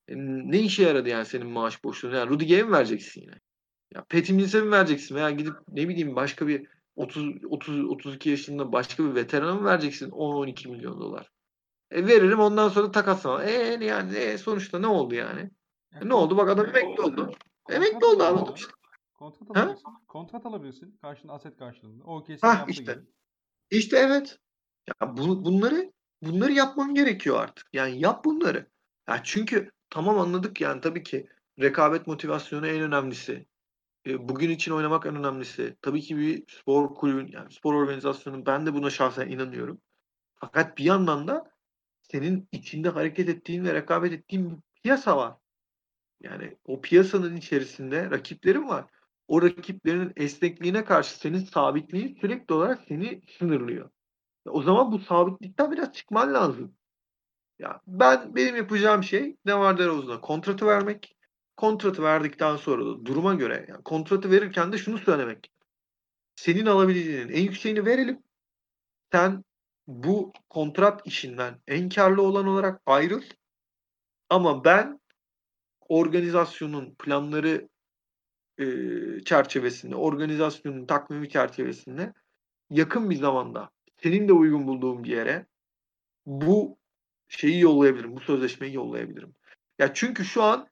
[0.08, 2.14] E, ne işe yaradı yani senin maaş boşluğun?
[2.14, 3.40] Yani Rudy Gay'e mi vereceksin yine?
[3.94, 5.14] Ya Patty Mills'e mi vereceksin?
[5.14, 6.66] Veya gidip ne bileyim başka bir
[6.96, 11.30] 30 30 32 yaşında başka bir veterana mı vereceksin 10-12 milyon dolar?
[11.90, 13.44] E veririm ondan sonra takaslama.
[13.44, 15.50] E yani e, sonuçta ne oldu yani?
[15.92, 16.36] Ya E, ne oldu?
[16.36, 17.32] Bak adam emekli oldu.
[17.70, 18.50] Emekli oldu abi.
[18.56, 18.72] işte.
[19.14, 19.60] Kontrat Ha?
[19.62, 19.90] alabilirsin.
[20.08, 20.98] Kontrat alabilirsin.
[21.02, 22.04] Karşında aset karşılığında.
[22.04, 22.92] O kesin yaptığı işte.
[22.92, 23.04] gibi.
[23.70, 24.38] İşte evet.
[24.88, 27.66] Ya bu, bunları bunları yapman gerekiyor artık.
[27.72, 28.66] Yani yap bunları.
[29.08, 31.26] Ya çünkü tamam anladık yani tabii ki
[31.60, 33.46] rekabet motivasyonu en önemlisi.
[34.06, 35.76] E, bugün için oynamak en önemlisi.
[35.82, 39.80] Tabii ki bir spor kulübün yani spor organizasyonunun ben de buna şahsen inanıyorum.
[40.34, 41.50] Fakat bir yandan da
[42.02, 45.34] senin içinde hareket ettiğin ve rekabet ettiğin bir piyasa var.
[46.20, 48.84] Yani o piyasanın içerisinde rakiplerin var.
[49.28, 53.90] O rakiplerin esnekliğine karşı senin sabitliğin sürekli olarak seni sınırlıyor.
[54.46, 56.74] O zaman bu sabitlikten biraz çıkman lazım.
[57.58, 61.16] Ya ben benim yapacağım şey Demar DeRozan'a kontratı vermek.
[61.60, 65.52] Kontratı verdikten sonra da duruma göre yani kontratı verirken de şunu söylemek.
[66.36, 68.22] Senin alabileceğinin en yükseğini verelim.
[69.12, 69.44] Sen
[69.86, 73.22] bu kontrat işinden en karlı olan olarak ayrıl.
[74.28, 75.00] Ama ben
[75.88, 77.68] organizasyonun planları
[78.58, 78.64] e,
[79.24, 82.12] çerçevesinde, organizasyonun takvimi çerçevesinde
[82.70, 83.70] yakın bir zamanda
[84.02, 85.46] senin de uygun bulduğun bir yere
[86.26, 86.78] bu
[87.28, 88.16] şeyi yollayabilirim.
[88.16, 89.34] Bu sözleşmeyi yollayabilirim.
[89.78, 90.70] Ya çünkü şu an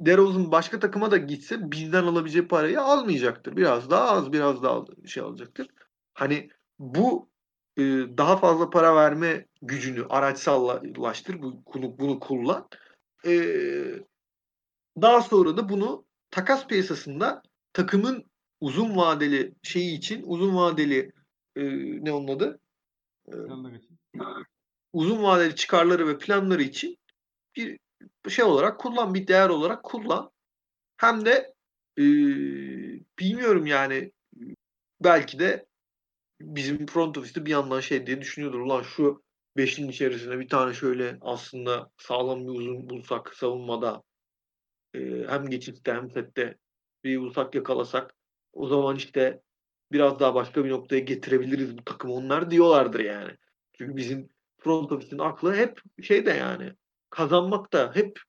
[0.00, 3.56] DeRozan başka takıma da gitse bizden alabileceği parayı almayacaktır.
[3.56, 5.68] Biraz daha az, biraz daha şey alacaktır.
[6.14, 7.28] Hani bu
[7.76, 7.82] e,
[8.18, 11.42] daha fazla para verme gücünü araçsallaştır.
[11.42, 12.68] Bu, bunu, bunu kullan.
[13.26, 13.32] E,
[15.02, 17.42] daha sonra da bunu takas piyasasında
[17.72, 18.24] takımın
[18.60, 21.12] uzun vadeli şeyi için uzun vadeli
[21.56, 21.62] e,
[22.04, 22.60] ne onun adı?
[23.28, 23.34] E,
[24.92, 26.98] uzun vadeli çıkarları ve planları için
[27.56, 27.78] bir
[28.28, 30.30] şey olarak kullan, bir değer olarak kullan.
[30.96, 31.54] Hem de
[31.98, 32.04] e,
[33.18, 34.12] bilmiyorum yani
[35.00, 35.66] belki de
[36.40, 38.60] bizim front office'te bir yandan şey diye düşünüyordur.
[38.60, 39.22] Ulan şu
[39.56, 44.02] beşin içerisine bir tane şöyle aslında sağlam bir uzun bulsak savunmada
[44.94, 46.56] e, hem geçitte hem sette
[47.04, 48.14] bir bulsak yakalasak
[48.52, 49.42] o zaman işte
[49.92, 53.32] biraz daha başka bir noktaya getirebiliriz bu takımı onlar diyorlardır yani.
[53.78, 54.28] Çünkü bizim
[54.58, 56.72] front office'in aklı hep şeyde yani
[57.10, 58.20] kazanmak da hep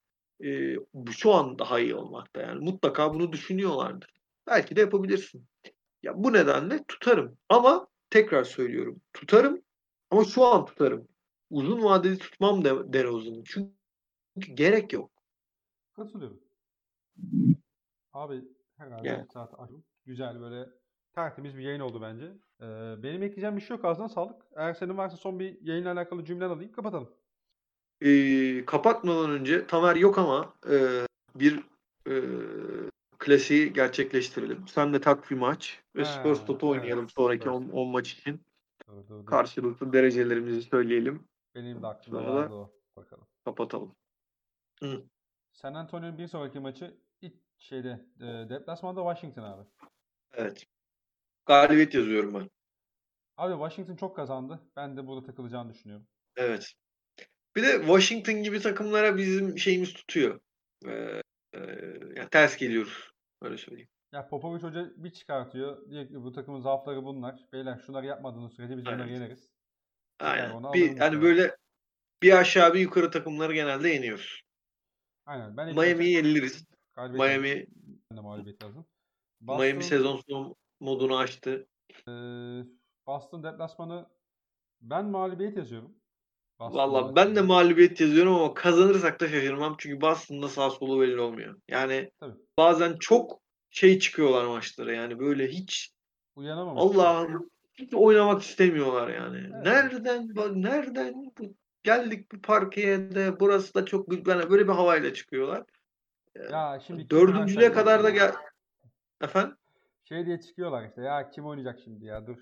[0.44, 0.76] e,
[1.12, 2.66] şu an daha iyi olmakta yani.
[2.66, 4.14] Mutlaka bunu düşünüyorlardır.
[4.48, 5.48] Belki de yapabilirsin.
[6.04, 7.38] Ya bu nedenle tutarım.
[7.50, 9.02] Ama tekrar söylüyorum.
[9.14, 9.62] Tutarım
[10.12, 11.08] ama şu an tutarım.
[11.50, 13.44] Uzun vadeli tutmam de DeRozan'ı.
[13.44, 15.12] Çünkü gerek yok.
[15.94, 16.40] Katılıyorum.
[18.14, 18.42] Abi
[18.78, 19.26] herhalde Yani.
[19.34, 19.84] saat aşkın.
[20.06, 20.70] Güzel böyle
[21.16, 22.26] tertemiz bir yayın oldu bence.
[22.62, 23.86] Ee, benim ekleyeceğim bir şey yok.
[23.86, 24.46] Ağzına sağlık.
[24.56, 26.72] Eğer senin varsa son bir yayınla alakalı cümlen alayım.
[26.72, 27.17] Kapatalım.
[28.02, 31.64] Ee, kapatmadan önce Tamer yok ama e, bir
[32.08, 32.14] e,
[33.18, 34.68] klasiği gerçekleştirelim.
[34.68, 37.74] Sen de tak bir maç ve Spurs evet, oynayalım sonraki Spurs.
[37.74, 38.42] 10 maç için.
[39.10, 39.26] Dur.
[39.26, 41.24] Karşılıklı derecelerimizi söyleyelim.
[41.56, 42.72] Benim de aklımda Sonra vardı o.
[42.96, 43.28] Bakalım.
[43.46, 43.96] Kapatalım.
[45.52, 49.64] San Antonio'nun bir sonraki maçı ilk şeyde e, deplasmanda Washington abi.
[50.34, 50.66] Evet.
[51.46, 52.50] Galibiyet yazıyorum ben.
[53.38, 54.60] Abi Washington çok kazandı.
[54.76, 56.08] Ben de burada takılacağını düşünüyorum.
[56.36, 56.74] Evet.
[57.58, 60.40] Bir de Washington gibi takımlara bizim şeyimiz tutuyor.
[60.86, 61.22] Ee,
[61.54, 61.60] e,
[62.16, 63.12] yani ters geliyoruz.
[63.42, 63.90] Öyle söyleyeyim.
[64.14, 65.90] Ya Popovic Hoca bir çıkartıyor.
[65.90, 67.46] Diyor ki bu takımın zaafları bunlar.
[67.54, 69.12] Beyler şunları yapmadığınız sürece biz bunları Evet.
[69.12, 69.50] yeneriz.
[70.20, 70.52] Aynen.
[70.52, 71.22] onu Bir, yani sonra.
[71.22, 71.58] böyle
[72.24, 74.42] bir aşağı bir yukarı takımları genelde yeniyoruz.
[75.26, 75.58] Aynen.
[75.58, 76.66] Ben Miami'yi yeniliriz.
[76.98, 77.68] Miami
[78.12, 78.62] Ben de mağlubiyet.
[78.62, 78.82] Miami
[79.42, 81.68] Boston, sezon sonu modunu açtı.
[82.08, 82.12] e,
[83.08, 84.10] Boston deplasmanı
[84.82, 85.96] ben mağlubiyet yazıyorum.
[86.60, 89.76] Valla ben de mağlubiyet yazıyorum ama kazanırsak da şaşırmam.
[89.78, 91.56] Çünkü Boston'da sağ solu belli olmuyor.
[91.68, 92.36] Yani Tabii.
[92.58, 94.94] bazen çok şey çıkıyorlar maçlara.
[94.94, 95.94] Yani böyle hiç
[96.36, 96.84] Uyanamamış.
[96.84, 99.38] Allah'ım hiç oynamak istemiyorlar yani.
[99.38, 99.66] Evet.
[99.66, 100.28] Nereden
[100.62, 105.64] nereden bu- geldik bu parkeye de burası da çok yani böyle bir havayla çıkıyorlar.
[106.52, 108.36] Ya şimdi Dördüncüye kadar da gel
[109.22, 109.56] efendim.
[110.04, 111.02] Şey diye çıkıyorlar işte.
[111.02, 112.38] Ya kim oynayacak şimdi ya dur.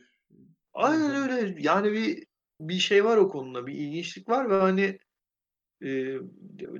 [0.74, 1.56] Aynen öyle.
[1.60, 2.24] Yani bir
[2.60, 3.68] bir şey var o konuda.
[3.68, 5.00] Bir ilginçlik var ve hani
[5.82, 5.88] e,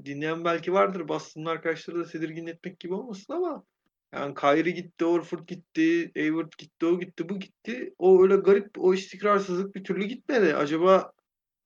[0.06, 1.08] dinleyen belki vardır.
[1.08, 3.64] Boston'ın arkadaşları da tedirgin etmek gibi olmasın ama
[4.14, 7.94] yani Kyrie gitti, Orford gitti, Hayward gitti, o gitti, bu gitti.
[7.98, 10.56] O öyle garip, o istikrarsızlık bir türlü gitmedi.
[10.56, 11.12] Acaba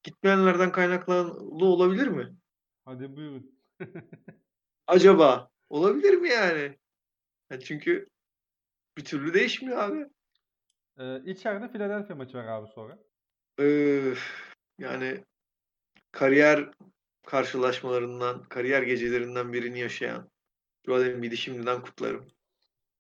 [0.04, 1.16] gitmeyenlerden kaynaklı
[1.66, 2.36] olabilir mi?
[2.86, 3.60] Hadi buyurun.
[4.88, 6.78] Acaba olabilir mi yani?
[7.50, 8.10] Ya çünkü
[8.98, 10.06] bir türlü değişmiyor abi.
[10.98, 12.98] Ee, içeride Philadelphia maçı var abi sonra.
[14.80, 15.24] Yani
[16.12, 16.70] kariyer
[17.26, 20.30] karşılaşmalarından, kariyer gecelerinden birini yaşayan
[20.86, 22.28] Joel Embiid'i şimdiden kutlarım.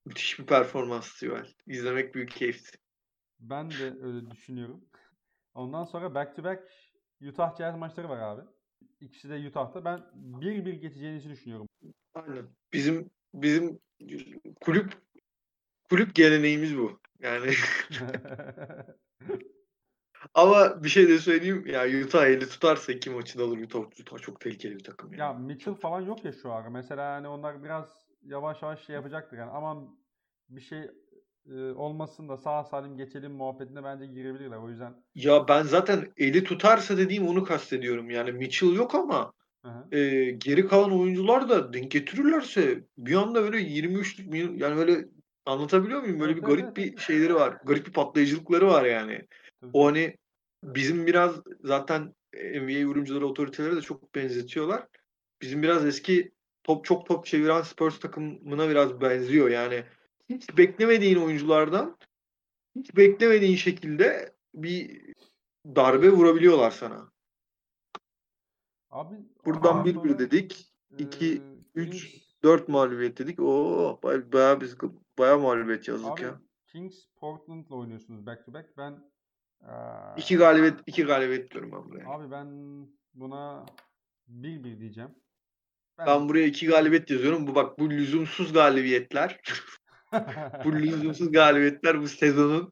[0.05, 1.53] Müthiş bir performans Joel.
[1.68, 2.78] İzlemek büyük keyifti.
[3.39, 4.86] Ben de öyle düşünüyorum.
[5.53, 6.64] Ondan sonra back to back
[7.22, 8.41] Utah Jazz maçları var abi.
[9.01, 9.86] İkisi de Utah'ta.
[9.86, 9.97] Ben
[10.41, 11.68] 1-1 geçeceğini düşünüyorum.
[12.14, 12.47] Aynen.
[12.74, 13.80] Bizim bizim
[14.62, 14.93] kulüp
[15.89, 16.99] kulüp geleneğimiz bu.
[17.20, 17.53] Yani
[20.34, 24.17] ama bir şey de söyleyeyim ya Utah eli tutarsa iki maçı da alır Utah, Utah
[24.22, 25.20] çok tehlikeli bir takım yani.
[25.20, 26.70] ya Mitchell falan yok ya şu ara.
[26.70, 29.38] Mesela hani onlar biraz yavaş yavaş şey yapacaktır.
[29.38, 29.99] Yani aman
[30.49, 30.91] bir şey
[31.45, 34.57] e, olmasın da sağ salim geçelim muhabbetine bence girebilirler.
[34.57, 38.09] O yüzden Ya ben zaten eli tutarsa dediğim onu kastediyorum.
[38.09, 39.95] Yani Mitchell yok ama hı hı.
[39.97, 45.05] e, geri kalan oyuncular da denk getirirlerse bir anda böyle 23'lük mi- yani böyle
[45.45, 46.20] anlatabiliyor muyum?
[46.20, 47.57] Böyle Evet, bir garip evet, bir şeyleri var.
[47.65, 49.28] Garip bir patlayıcılıkları var yani.
[49.62, 50.18] Tabii, O hani
[50.64, 54.88] bizim biraz zaten NBA yorumcuları otoriteleri de çok benzetiyorlar.
[55.41, 56.32] Bizim biraz eski
[56.64, 59.49] top çok top çeviren Spurs takımına biraz benziyor.
[59.49, 59.84] Yani
[60.30, 61.97] hiç beklemediğin oyunculardan
[62.76, 65.01] hiç beklemediğin şekilde bir
[65.66, 67.12] darbe vurabiliyorlar sana.
[68.89, 70.74] Abi Buradan ondan bir sonra, bir dedik.
[70.97, 71.41] iki, e,
[71.76, 73.39] üç, Kings- 4 mağlubiyet dedik.
[73.39, 74.76] Oo bay- bayağı biz
[75.20, 76.41] bayağı mağlubiyet yazdık Abi ya.
[76.68, 78.78] Kings Portland'la oynuyorsunuz back to back.
[78.78, 79.12] Ben
[80.18, 82.10] İki galibiyet iki galibiyet diyorum ben buraya.
[82.10, 82.47] Abi ben
[83.14, 83.66] buna
[84.30, 85.10] 1-1 diyeceğim.
[85.99, 87.47] Ben buraya iki galibiyet yazıyorum.
[87.47, 89.39] Bu bak bu lüzumsuz galibiyetler.
[90.66, 92.72] bu lüzumsuz galibiyetler bu sezonun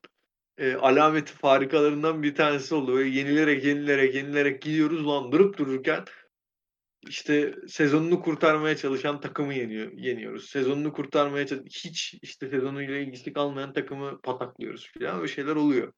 [0.57, 2.93] e, alameti farikalarından bir tanesi oldu.
[2.93, 6.03] Böyle yenilerek yenilerek yenilerek gidiyoruz lan durup dururken
[7.07, 10.49] işte sezonunu kurtarmaya çalışan takımı yeniyor, yeniyoruz.
[10.49, 15.93] Sezonunu kurtarmaya çalış- hiç işte sezonuyla ilgisi kalmayan takımı pataklıyoruz falan öyle şeyler oluyor.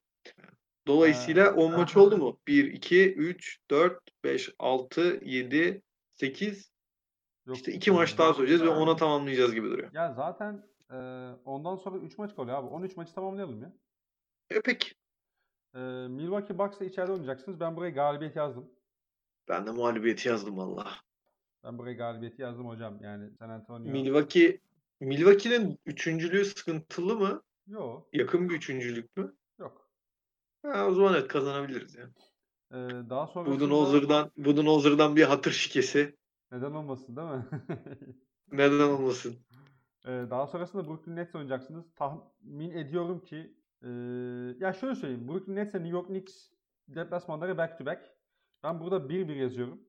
[0.86, 2.38] Dolayısıyla 10 maç oldu mu?
[2.46, 6.70] 1, 2, 3, 4, 5, 6, 7, 8
[7.46, 9.90] Yok, işte 2 maç daha söyleyeceğiz ve 10'a tamamlayacağız gibi duruyor.
[9.92, 10.62] Ya zaten
[10.92, 12.66] eee, ondan sonra 3 maç kalıyor abi.
[12.66, 13.72] 13 maçı tamamlayalım ya.
[14.50, 14.90] E peki.
[15.74, 17.60] Eee, Milwaukee Bucks'la içeride oynayacaksınız.
[17.60, 18.70] Ben buraya galibiyet yazdım.
[19.48, 20.88] Ben de mağlubiyeti yazdım valla.
[21.64, 22.98] Ben buraya galibiyeti yazdım hocam.
[23.02, 23.92] Yani San Antonio.
[23.92, 24.60] Milwaukee
[25.00, 27.42] Milwaukee'nin üçüncülüğü sıkıntılı mı?
[27.66, 28.08] Yok.
[28.12, 29.34] Yakın bir üçüncülük mü?
[30.62, 32.10] Ha, o zaman evet kazanabiliriz ya.
[32.72, 32.78] Eee,
[33.10, 36.16] daha sonrasında Budenholzer'dan Budenholzer'dan bir hatır şikesi.
[36.52, 37.44] neden olmasın değil mi?
[38.52, 39.36] Neden olmasın?
[40.06, 41.84] Eee, daha sonrasında Brooklyn Nets oynayacaksınız.
[41.96, 43.90] Tahmin ediyorum ki eee,
[44.60, 45.28] ya şöyle söyleyeyim.
[45.28, 46.50] Brooklyn Nets ile New York Knicks
[46.88, 48.02] deplasmanları back to back.
[48.62, 49.80] Ben burada 1-1 yazıyorum.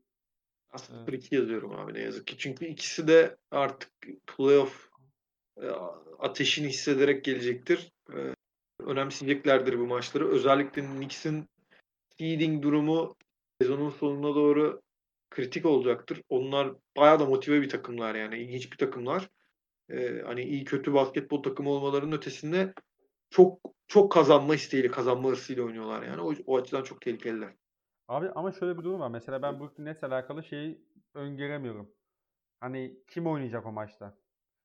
[0.70, 1.24] Aslında Evet.
[1.26, 2.38] 2 yazıyorum abi ne yazık ki.
[2.38, 3.92] Çünkü ikisi de artık
[4.28, 4.90] playoff
[5.58, 5.68] e,
[6.20, 7.92] ateşini hissederek gelecektir.
[8.14, 8.34] E,
[8.86, 10.30] önemseyeceklerdir bu maçları.
[10.30, 11.50] Özellikle Knicks'in
[12.18, 13.16] seeding durumu
[13.62, 14.82] sezonun sonuna doğru
[15.30, 16.22] kritik olacaktır.
[16.30, 18.38] Onlar bayağı da motive bir takımlar yani.
[18.38, 19.30] ilginç bir takımlar.
[19.90, 22.74] Ee, hani iyi kötü basketbol takımı olmalarının ötesinde
[23.30, 26.22] çok çok kazanma isteğiyle, kazanma hırsıyla oynuyorlar yani.
[26.22, 27.54] O, o açıdan çok tehlikeliler.
[28.08, 29.10] Abi ama şöyle bir durum var.
[29.10, 30.82] Mesela ben Brooklyn Nets'le alakalı şeyi
[31.14, 31.92] öngöremiyorum.
[32.60, 34.18] Hani kim oynayacak o maçta?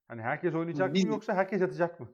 [0.08, 2.08] Hani herkes oynayacak Biz- mı yoksa herkes yatacak mı?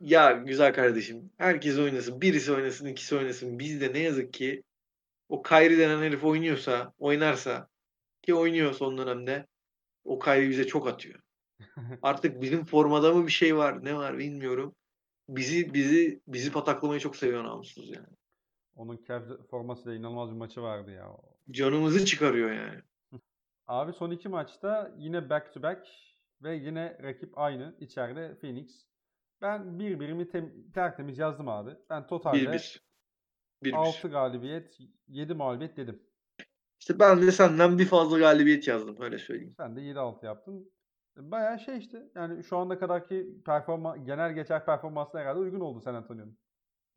[0.00, 1.30] Ya güzel kardeşim.
[1.38, 2.20] Herkes oynasın.
[2.20, 3.58] Birisi oynasın, ikisi oynasın.
[3.58, 4.62] Bizde ne yazık ki
[5.28, 7.68] o Kyrie denen herif oynuyorsa, oynarsa
[8.22, 9.46] ki oynuyor son dönemde
[10.04, 11.20] o Kyrie bize çok atıyor.
[12.02, 14.74] Artık bizim formada mı bir şey var, ne var bilmiyorum.
[15.28, 18.16] Bizi bizi bizi pataklamayı çok seviyor namussuz yani.
[18.76, 21.16] Onun Cavs formasıyla inanılmaz bir maçı vardı ya.
[21.50, 22.80] Canımızı çıkarıyor yani.
[23.66, 25.88] Abi son iki maçta yine back to back
[26.42, 27.76] ve yine rakip aynı.
[27.80, 28.89] içeride Phoenix.
[29.42, 31.70] Ben bir birimi tem- tertemiz yazdım abi.
[31.90, 32.80] Ben totalde 1-1.
[33.64, 33.76] 1-1.
[33.76, 34.78] 6 galibiyet,
[35.08, 36.02] 7 mağlubiyet dedim.
[36.80, 39.54] İşte ben de senden bir fazla galibiyet yazdım öyle söyleyeyim.
[39.56, 40.72] Sen de 7-6 yaptın.
[41.16, 42.10] Bayağı şey işte.
[42.14, 46.38] Yani şu anda kadarki performa genel geçer performansına herhalde uygun oldu San Antonio'nun.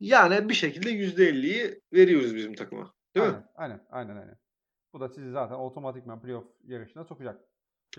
[0.00, 2.94] Yani bir şekilde %50'yi veriyoruz bizim takıma.
[3.14, 3.32] Değil mi?
[3.32, 4.38] Aynen, aynen, aynen, aynen.
[4.92, 7.40] Bu da sizi zaten otomatikman playoff yarışına sokacak.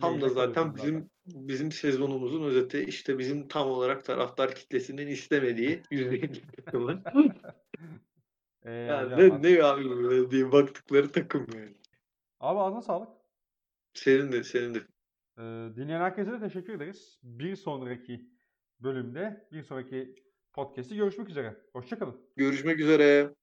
[0.02, 6.42] Tam da zaten bizim bizim sezonumuzun özeti işte bizim tam olarak taraftar kitlesinin istemediği %50
[6.56, 7.04] takımı.
[8.66, 11.76] Ee, Yani hocam, ne, ne abi böyle diye baktıkları takım yani.
[12.40, 13.10] Abi ağzına sağlık.
[13.94, 14.80] Senin de senin de.
[15.38, 15.42] Ee,
[15.76, 17.20] dinleyen herkese de teşekkür ederiz.
[17.24, 18.30] Bir sonraki
[18.80, 20.16] bölümde, bir sonraki
[20.54, 21.58] podcast'te görüşmek üzere.
[21.74, 22.22] Hoşçakalın.
[22.36, 23.34] Görüşmek üzere.